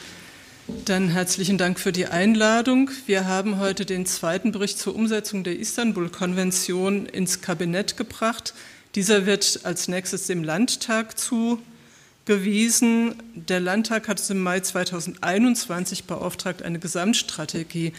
[0.85, 2.89] Dann herzlichen Dank für die Einladung.
[3.05, 8.55] Wir haben heute den zweiten Bericht zur Umsetzung der Istanbul-Konvention ins Kabinett gebracht.
[8.95, 13.13] Dieser wird als nächstes dem Landtag zugewiesen.
[13.35, 17.93] Der Landtag hat es im Mai 2021 beauftragt, eine Gesamtstrategie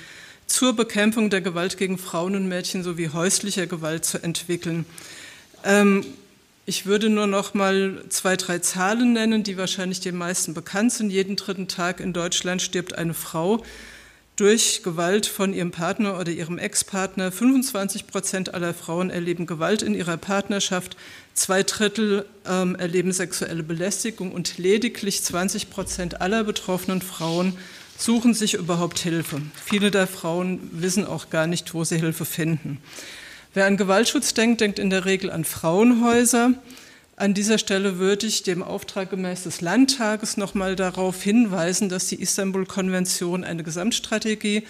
[0.48, 4.84] zur Bekämpfung der Gewalt gegen Frauen und Mädchen sowie häuslicher Gewalt zu entwickeln.
[5.62, 6.04] Ähm,
[6.66, 11.10] ich würde nur noch mal zwei, drei Zahlen nennen, die wahrscheinlich den meisten bekannt sind.
[11.10, 13.62] Jeden dritten Tag in Deutschland stirbt eine Frau
[14.36, 17.30] durch Gewalt von ihrem Partner oder ihrem Ex-Partner.
[17.30, 20.96] 25 Prozent aller Frauen erleben Gewalt in ihrer Partnerschaft.
[21.34, 27.56] Zwei Drittel ähm, erleben sexuelle Belästigung und lediglich 20 Prozent aller betroffenen Frauen
[27.96, 29.40] suchen sich überhaupt Hilfe.
[29.64, 32.80] Viele der Frauen wissen auch gar nicht, wo sie Hilfe finden.
[33.54, 36.54] Wer an Gewaltschutz denkt, denkt in der Regel an Frauenhäuser.
[37.14, 42.20] An dieser Stelle würde ich dem Auftrag gemäß des Landtages nochmal darauf hinweisen, dass die
[42.20, 44.64] Istanbul-Konvention eine Gesamtstrategie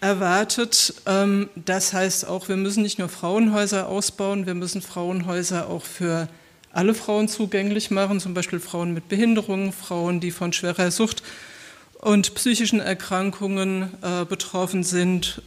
[0.00, 0.94] erwartet.
[1.06, 6.28] Ähm, das heißt auch, wir müssen nicht nur Frauenhäuser ausbauen, wir müssen Frauenhäuser auch für
[6.72, 11.22] alle Frauen zugänglich machen, zum Beispiel Frauen mit Behinderungen, Frauen, die von schwerer Sucht
[12.00, 15.40] und psychischen Erkrankungen äh, betroffen sind.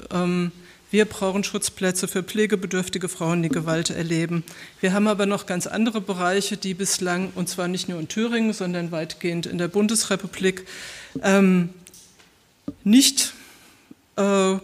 [0.92, 4.44] Wir brauchen Schutzplätze für pflegebedürftige Frauen, die Gewalt erleben.
[4.82, 8.52] Wir haben aber noch ganz andere Bereiche, die bislang, und zwar nicht nur in Thüringen,
[8.52, 10.68] sondern weitgehend in der Bundesrepublik,
[11.24, 11.70] ähm,
[12.84, 13.32] nicht,
[14.18, 14.58] äh,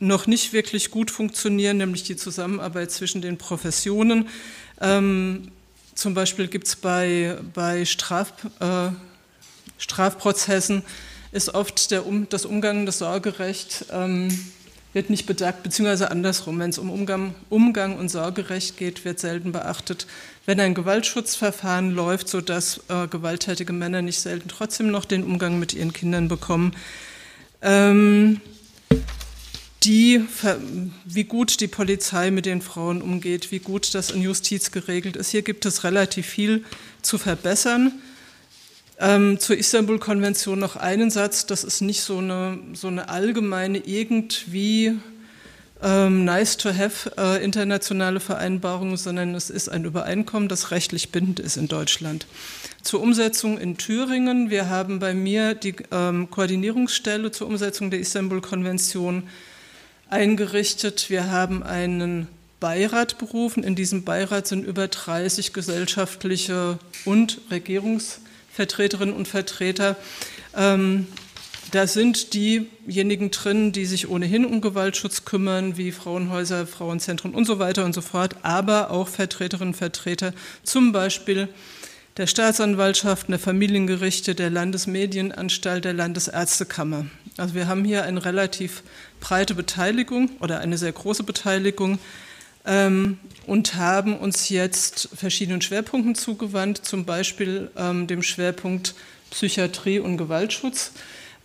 [0.00, 4.28] noch nicht wirklich gut funktionieren, nämlich die Zusammenarbeit zwischen den Professionen.
[4.80, 5.52] Ähm,
[5.94, 8.88] zum Beispiel gibt es bei, bei Straf, äh,
[9.78, 10.82] Strafprozessen
[11.30, 14.28] ist oft der, um, das Umgang, das Sorgerecht ähm,
[14.92, 16.58] wird nicht bedacht, beziehungsweise andersrum.
[16.58, 20.06] Wenn es um Umgang, Umgang, und Sorgerecht geht, wird selten beachtet.
[20.46, 25.74] Wenn ein Gewaltschutzverfahren läuft, sodass äh, gewalttätige Männer nicht selten trotzdem noch den Umgang mit
[25.74, 26.74] ihren Kindern bekommen,
[27.60, 28.40] ähm,
[29.84, 30.24] die,
[31.04, 35.30] wie gut die Polizei mit den Frauen umgeht, wie gut das in Justiz geregelt ist.
[35.30, 36.64] Hier gibt es relativ viel
[37.00, 37.92] zu verbessern.
[39.00, 41.46] Ähm, zur Istanbul-Konvention noch einen Satz.
[41.46, 44.98] Das ist nicht so eine, so eine allgemeine, irgendwie
[45.80, 51.38] ähm, nice to have äh, internationale Vereinbarung, sondern es ist ein Übereinkommen, das rechtlich bindend
[51.38, 52.26] ist in Deutschland.
[52.82, 54.50] Zur Umsetzung in Thüringen.
[54.50, 59.28] Wir haben bei mir die ähm, Koordinierungsstelle zur Umsetzung der Istanbul-Konvention
[60.10, 61.08] eingerichtet.
[61.08, 62.26] Wir haben einen
[62.58, 63.62] Beirat berufen.
[63.62, 68.18] In diesem Beirat sind über 30 gesellschaftliche und Regierungs-
[68.58, 69.94] Vertreterinnen und Vertreter.
[70.52, 71.06] Ähm,
[71.70, 77.60] da sind diejenigen drin, die sich ohnehin um Gewaltschutz kümmern, wie Frauenhäuser, Frauenzentren und so
[77.60, 80.32] weiter und so fort, aber auch Vertreterinnen und Vertreter,
[80.64, 81.48] zum Beispiel
[82.16, 87.06] der Staatsanwaltschaften, der Familiengerichte, der Landesmedienanstalt, der Landesärztekammer.
[87.36, 88.82] Also wir haben hier eine relativ
[89.20, 92.00] breite Beteiligung oder eine sehr große Beteiligung
[92.68, 98.94] ähm, und haben uns jetzt verschiedenen Schwerpunkten zugewandt, zum Beispiel ähm, dem Schwerpunkt
[99.30, 100.92] Psychiatrie und Gewaltschutz.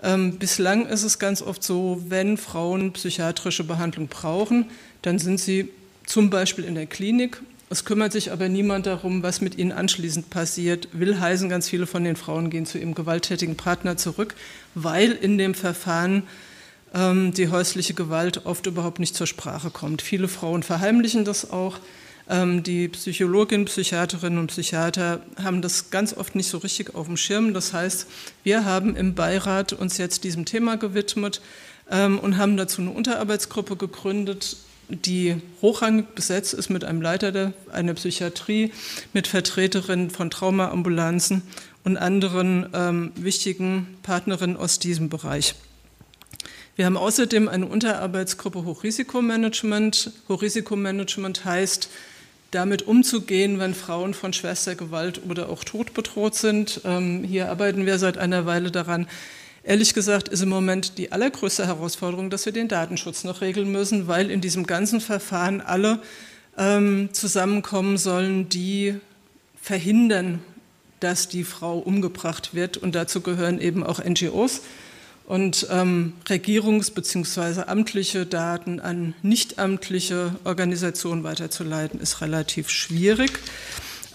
[0.04, 4.66] Ähm, bislang ist es ganz oft so, wenn Frauen psychiatrische Behandlung brauchen,
[5.02, 5.70] dann sind sie
[6.06, 7.42] zum Beispiel in der Klinik.
[7.70, 10.90] Es kümmert sich aber niemand darum, was mit ihnen anschließend passiert.
[10.92, 14.36] Will heißen, ganz viele von den Frauen gehen zu ihrem gewalttätigen Partner zurück,
[14.76, 16.24] weil in dem Verfahren
[16.96, 20.04] die häusliche Gewalt oft überhaupt nicht zur Sprache kommt.
[20.04, 21.80] Viele Frauen verheimlichen das auch.
[22.30, 27.18] Ähm, die Psychologinnen, Psychiaterinnen und Psychiater haben das ganz oft nicht so richtig auf dem
[27.18, 27.54] Schirm.
[27.54, 28.08] Das heißt,
[28.44, 31.42] wir haben im Beirat uns jetzt diesem Thema gewidmet
[31.92, 37.54] ähm, und haben dazu eine Unterarbeitsgruppe gegründet, die hochrangig besetzt ist mit einem Leiter der,
[37.72, 38.72] einer Psychiatrie,
[39.12, 41.42] mit Vertreterinnen von Traumaambulanzen
[41.84, 45.56] und anderen ähm, wichtigen Partnerinnen aus diesem Bereich.
[46.76, 50.12] Wir haben außerdem eine Unterarbeitsgruppe Hochrisikomanagement.
[50.28, 51.88] Hochrisikomanagement heißt,
[52.50, 56.82] damit umzugehen, wenn Frauen von Schwestergewalt oder auch Tod bedroht sind.
[56.84, 59.08] Ähm, hier arbeiten wir seit einer Weile daran.
[59.64, 64.08] Ehrlich gesagt ist im Moment die allergrößte Herausforderung, dass wir den Datenschutz noch regeln müssen,
[64.08, 66.00] weil in diesem ganzen Verfahren alle
[66.58, 68.96] ähm, zusammenkommen sollen, die
[69.62, 70.40] verhindern,
[71.00, 72.78] dass die Frau umgebracht wird.
[72.78, 74.62] Und dazu gehören eben auch NGOs
[75.26, 77.64] und ähm, regierungs- bzw.
[77.68, 83.40] amtliche Daten an nichtamtliche Organisationen weiterzuleiten, ist relativ schwierig.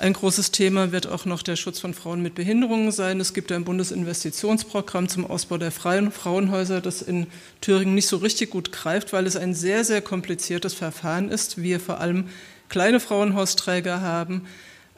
[0.00, 3.18] Ein großes Thema wird auch noch der Schutz von Frauen mit Behinderungen sein.
[3.18, 7.26] Es gibt ein Bundesinvestitionsprogramm zum Ausbau der freien Frauenhäuser, das in
[7.60, 11.60] Thüringen nicht so richtig gut greift, weil es ein sehr, sehr kompliziertes Verfahren ist.
[11.60, 12.28] Wir vor allem
[12.68, 14.46] kleine Frauenhausträger haben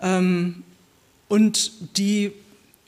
[0.03, 0.65] ähm,
[1.29, 2.33] und die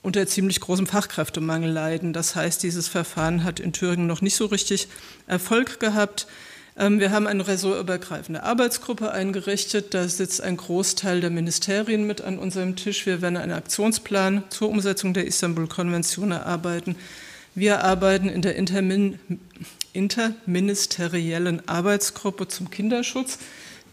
[0.03, 2.13] unter ziemlich großem Fachkräftemangel leiden.
[2.13, 4.89] Das heißt, dieses Verfahren hat in Thüringen noch nicht so richtig
[5.27, 6.27] Erfolg gehabt.
[6.77, 9.95] Ähm, wir haben eine ressortübergreifende Arbeitsgruppe eingerichtet.
[9.95, 13.07] Da sitzt ein Großteil der Ministerien mit an unserem Tisch.
[13.07, 16.97] Wir werden einen Aktionsplan zur Umsetzung der Istanbul-Konvention erarbeiten.
[17.55, 19.19] Wir arbeiten in der Intermin
[19.93, 23.39] interministeriellen Arbeitsgruppe zum Kinderschutz,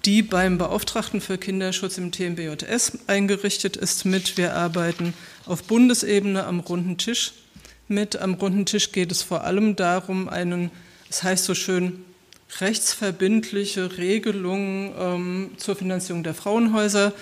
[0.06, 4.38] die beim Beauftragten für Kinderschutz im TMBJS eingerichtet ist, mit.
[4.38, 5.14] Wir arbeiten
[5.46, 7.34] auf Bundesebene am runden Tisch
[7.88, 8.18] mit.
[8.18, 10.72] Am runden Tisch geht es vor allem darum, einen,
[11.10, 12.06] es das heißt so schön,
[12.60, 17.14] rechtsverbindliche Regelungen ähm, zur Finanzierung der Frauenhäuser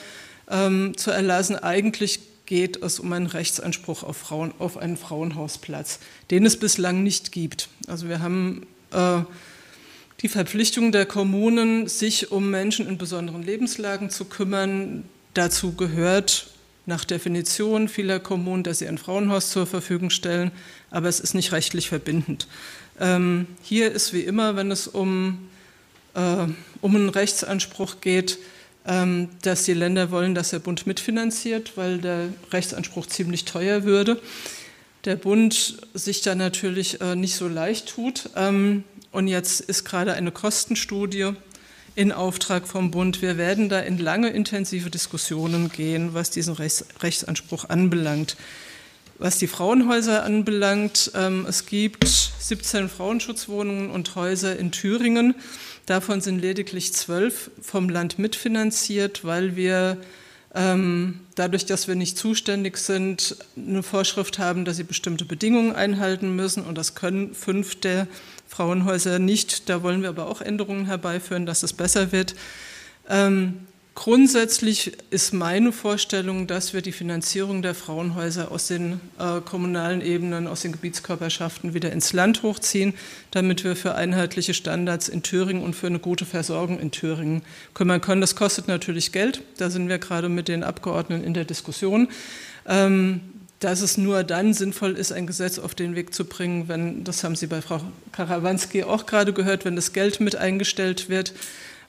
[0.50, 1.58] ähm, zu erlassen.
[1.58, 6.00] Eigentlich geht es um einen Rechtsanspruch auf, Frauen, auf einen Frauenhausplatz,
[6.32, 7.70] den es bislang nicht gibt.
[7.88, 9.22] Also wir haben äh,
[10.22, 15.04] die Verpflichtung der Kommunen, sich um Menschen in besonderen Lebenslagen zu kümmern.
[15.34, 16.48] Dazu gehört
[16.88, 20.52] nach Definition vieler Kommunen, dass sie ein Frauenhaus zur Verfügung stellen,
[20.90, 22.48] aber es ist nicht rechtlich verbindend.
[23.00, 25.50] Ähm, hier ist wie immer, wenn es um,
[26.16, 26.48] äh,
[26.82, 28.40] um einen Rechtsanspruch geht,
[28.88, 34.20] ähm, dass die Länder wollen, dass der Bund mitfinanziert, weil der Rechtsanspruch ziemlich teuer würde.
[35.06, 38.30] Der Bund sich da natürlich äh, nicht so leicht tut.
[38.36, 38.84] Ähm,
[39.18, 41.32] und jetzt ist gerade eine Kostenstudie
[41.96, 43.24] in Auftrag vom Bund.
[43.24, 48.38] Wir werden da in lange intensive Diskussionen gehen, was diesen Rechtsanspruch anbelangt.
[49.18, 55.34] Was die Frauenhäuser anbelangt, ähm, es gibt 17 Frauenschutzwohnungen und Häuser in Thüringen.
[55.88, 59.98] Davon sind lediglich zwölf vom Land mitfinanziert, weil wir
[60.54, 66.36] ähm, dadurch, dass wir nicht zuständig sind, eine Vorschrift haben, dass sie bestimmte Bedingungen einhalten
[66.36, 66.64] müssen.
[66.64, 68.08] Und das können fünf der
[68.48, 69.70] Frauenhäuser nicht.
[69.70, 72.36] Da wollen wir aber auch Änderungen herbeiführen, dass es besser wird.
[73.10, 73.68] Ähm,
[73.98, 80.46] Grundsätzlich ist meine Vorstellung, dass wir die Finanzierung der Frauenhäuser aus den äh, kommunalen Ebenen,
[80.46, 82.94] aus den Gebietskörperschaften wieder ins Land hochziehen,
[83.32, 87.42] damit wir für einheitliche Standards in Thüringen und für eine gute Versorgung in Thüringen
[87.74, 88.22] kümmern können.
[88.22, 89.42] Das kostet natürlich Geld.
[89.58, 92.10] Da sind wir gerade mit den Abgeordneten in der Diskussion.
[92.68, 93.22] Ähm,
[93.60, 97.24] dass es nur dann sinnvoll ist, ein Gesetz auf den Weg zu bringen, wenn, das
[97.24, 97.82] haben Sie bei Frau
[98.12, 101.34] Karawanski auch gerade gehört, wenn das Geld mit eingestellt wird,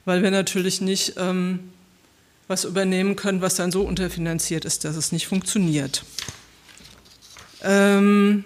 [0.04, 1.70] weil wir natürlich nicht ähm,
[2.46, 6.04] was übernehmen können, was dann so unterfinanziert ist, dass es nicht funktioniert.
[7.62, 8.44] Ähm,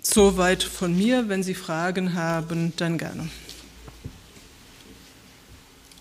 [0.00, 1.28] soweit von mir.
[1.28, 3.28] Wenn Sie Fragen haben, dann gerne.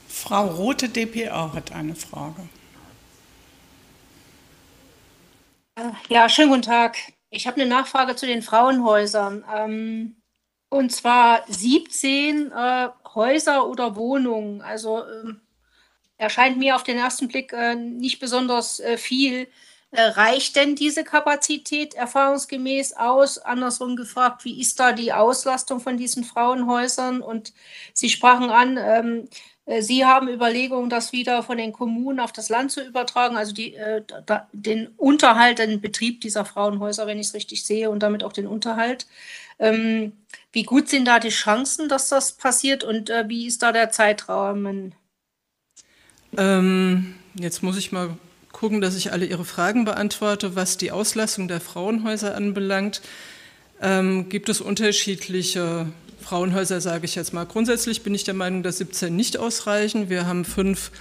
[0.07, 2.41] Frau Rote DPA hat eine Frage.
[2.41, 2.45] Äh,
[6.09, 6.97] ja, schönen guten Tag.
[7.29, 9.45] Ich habe eine Nachfrage zu den Frauenhäusern.
[9.53, 10.21] Ähm,
[10.69, 14.61] und zwar 17 äh, Häuser oder Wohnungen.
[14.61, 15.41] Also ähm,
[16.17, 19.47] erscheint mir auf den ersten Blick äh, nicht besonders äh, viel.
[19.91, 23.37] Äh, reicht denn diese Kapazität erfahrungsgemäß aus?
[23.37, 27.21] Andersrum gefragt, wie ist da die Auslastung von diesen Frauenhäusern?
[27.21, 27.53] Und
[27.93, 29.27] Sie sprachen an, ähm, äh,
[29.79, 33.75] Sie haben Überlegungen, das wieder von den Kommunen auf das Land zu übertragen, also die,
[33.75, 38.23] äh, da, den Unterhalt, den Betrieb dieser Frauenhäuser, wenn ich es richtig sehe, und damit
[38.23, 39.07] auch den Unterhalt.
[39.59, 40.13] Ähm,
[40.51, 43.91] wie gut sind da die Chancen, dass das passiert und äh, wie ist da der
[43.91, 44.95] Zeitrahmen?
[46.37, 48.17] Ähm, jetzt muss ich mal
[48.51, 50.55] gucken, dass ich alle Ihre Fragen beantworte.
[50.55, 53.01] Was die Auslastung der Frauenhäuser anbelangt,
[53.81, 55.87] ähm, gibt es unterschiedliche
[56.21, 57.45] Frauenhäuser, sage ich jetzt mal.
[57.45, 60.09] Grundsätzlich bin ich der Meinung, dass 17 nicht ausreichen.
[60.09, 60.91] Wir haben fünf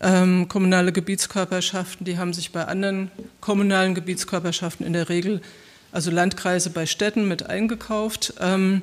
[0.00, 3.10] ähm, kommunale Gebietskörperschaften, die haben sich bei anderen
[3.40, 5.40] kommunalen Gebietskörperschaften in der Regel,
[5.92, 8.34] also Landkreise bei Städten, mit eingekauft.
[8.40, 8.82] Ähm,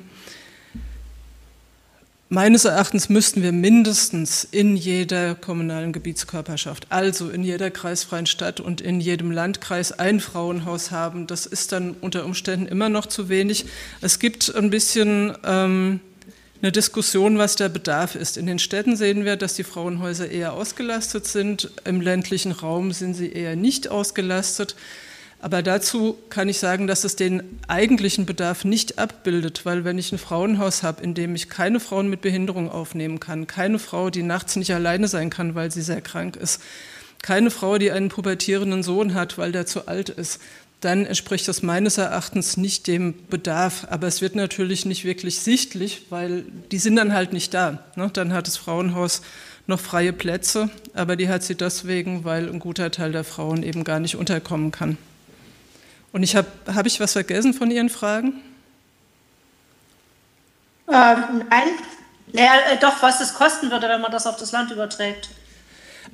[2.34, 8.80] Meines Erachtens müssten wir mindestens in jeder kommunalen Gebietskörperschaft, also in jeder kreisfreien Stadt und
[8.80, 11.28] in jedem Landkreis ein Frauenhaus haben.
[11.28, 13.66] Das ist dann unter Umständen immer noch zu wenig.
[14.00, 16.00] Es gibt ein bisschen ähm,
[16.60, 18.36] eine Diskussion, was der Bedarf ist.
[18.36, 21.70] In den Städten sehen wir, dass die Frauenhäuser eher ausgelastet sind.
[21.84, 24.74] Im ländlichen Raum sind sie eher nicht ausgelastet.
[25.44, 30.10] Aber dazu kann ich sagen, dass es den eigentlichen Bedarf nicht abbildet, weil wenn ich
[30.10, 34.22] ein Frauenhaus habe, in dem ich keine Frauen mit Behinderung aufnehmen kann, keine Frau, die
[34.22, 36.62] nachts nicht alleine sein kann, weil sie sehr krank ist,
[37.20, 40.40] keine Frau, die einen pubertierenden Sohn hat, weil der zu alt ist,
[40.80, 43.86] dann entspricht das meines Erachtens nicht dem Bedarf.
[43.90, 47.84] Aber es wird natürlich nicht wirklich sichtlich, weil die sind dann halt nicht da.
[47.96, 48.08] Ne?
[48.10, 49.20] Dann hat das Frauenhaus
[49.66, 53.84] noch freie Plätze, aber die hat sie deswegen, weil ein guter Teil der Frauen eben
[53.84, 54.96] gar nicht unterkommen kann.
[56.14, 58.40] Und ich habe, habe ich was vergessen von Ihren Fragen?
[60.86, 61.68] Ähm, nein.
[62.32, 65.30] Naja, äh, doch, was es kosten würde, wenn man das auf das Land überträgt.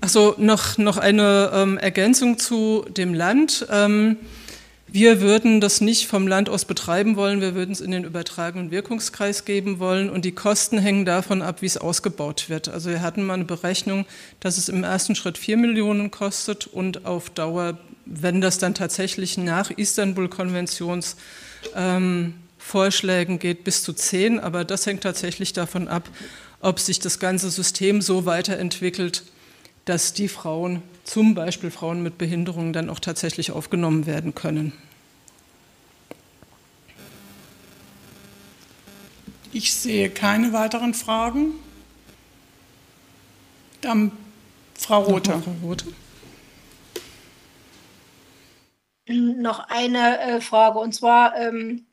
[0.01, 3.67] Achso, noch, noch eine ähm, Ergänzung zu dem Land.
[3.71, 4.17] Ähm,
[4.93, 8.73] Wir würden das nicht vom Land aus betreiben wollen, wir würden es in den übertragenen
[8.73, 12.69] Wirkungskreis geben wollen und die Kosten hängen davon ab, wie es ausgebaut wird.
[12.69, 14.05] Also wir hatten mal eine Berechnung,
[14.41, 17.79] dass es im ersten Schritt 4 Millionen kostet und auf Dauer,
[18.11, 21.17] wenn das dann tatsächlich nach Istanbul-Konventions
[21.77, 26.09] ähm, Vorschlägen geht, bis zu 10, aber das hängt tatsächlich davon ab,
[26.61, 29.23] ob sich das ganze System so weiterentwickelt,
[29.85, 34.73] dass die Frauen, zum Beispiel Frauen mit Behinderungen, dann auch tatsächlich aufgenommen werden können.
[39.53, 41.55] Ich sehe keine weiteren Fragen.
[43.81, 44.13] Dann
[44.75, 45.43] Frau Rothe.
[45.43, 45.87] Frau Rothe.
[49.11, 51.87] Noch eine äh, Frage, und zwar, ähm,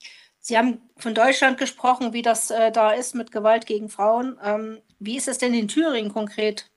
[0.47, 4.39] Sie haben von Deutschland gesprochen, wie das äh, da ist mit Gewalt gegen Frauen.
[4.41, 6.69] Ähm, wie ist es denn in Thüringen konkret?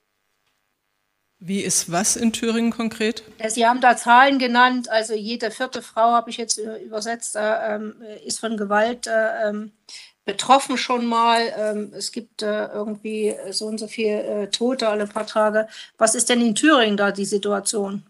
[1.39, 3.23] Wie ist was in Thüringen konkret?
[3.47, 7.95] Sie haben da Zahlen genannt, also jede vierte Frau, habe ich jetzt übersetzt, äh, ähm,
[8.25, 9.71] ist von Gewalt äh, ähm,
[10.25, 11.41] betroffen schon mal.
[11.57, 15.69] Ähm, es gibt äh, irgendwie so und so viele Tote alle paar Tage.
[15.97, 18.03] Was ist denn in Thüringen da die Situation?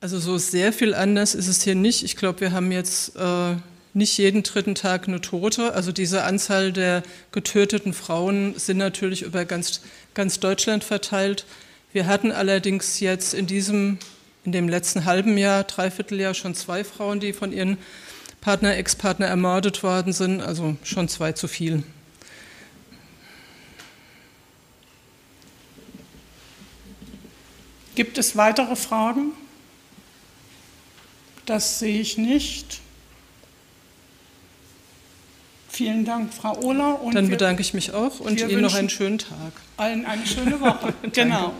[0.00, 2.04] Also so sehr viel anders ist es hier nicht.
[2.04, 3.56] Ich glaube, wir haben jetzt äh,
[3.94, 5.74] nicht jeden dritten Tag eine Tote.
[5.74, 9.80] Also diese Anzahl der getöteten Frauen sind natürlich über ganz,
[10.14, 11.46] ganz Deutschland verteilt.
[11.92, 13.98] Wir hatten allerdings jetzt in diesem,
[14.44, 17.76] in dem letzten halben Jahr, Dreivierteljahr schon zwei Frauen, die von ihren
[18.40, 21.82] Partner, Ex-Partner ermordet worden sind, also schon zwei zu viel.
[27.96, 29.32] Gibt es weitere Fragen?
[31.48, 32.80] Das sehe ich nicht.
[35.70, 37.00] Vielen Dank, Frau Ohler.
[37.00, 39.52] Und Dann bedanke ich mich auch und Ihnen noch einen schönen Tag.
[39.78, 40.92] Allen eine schöne Woche.
[41.12, 41.54] genau.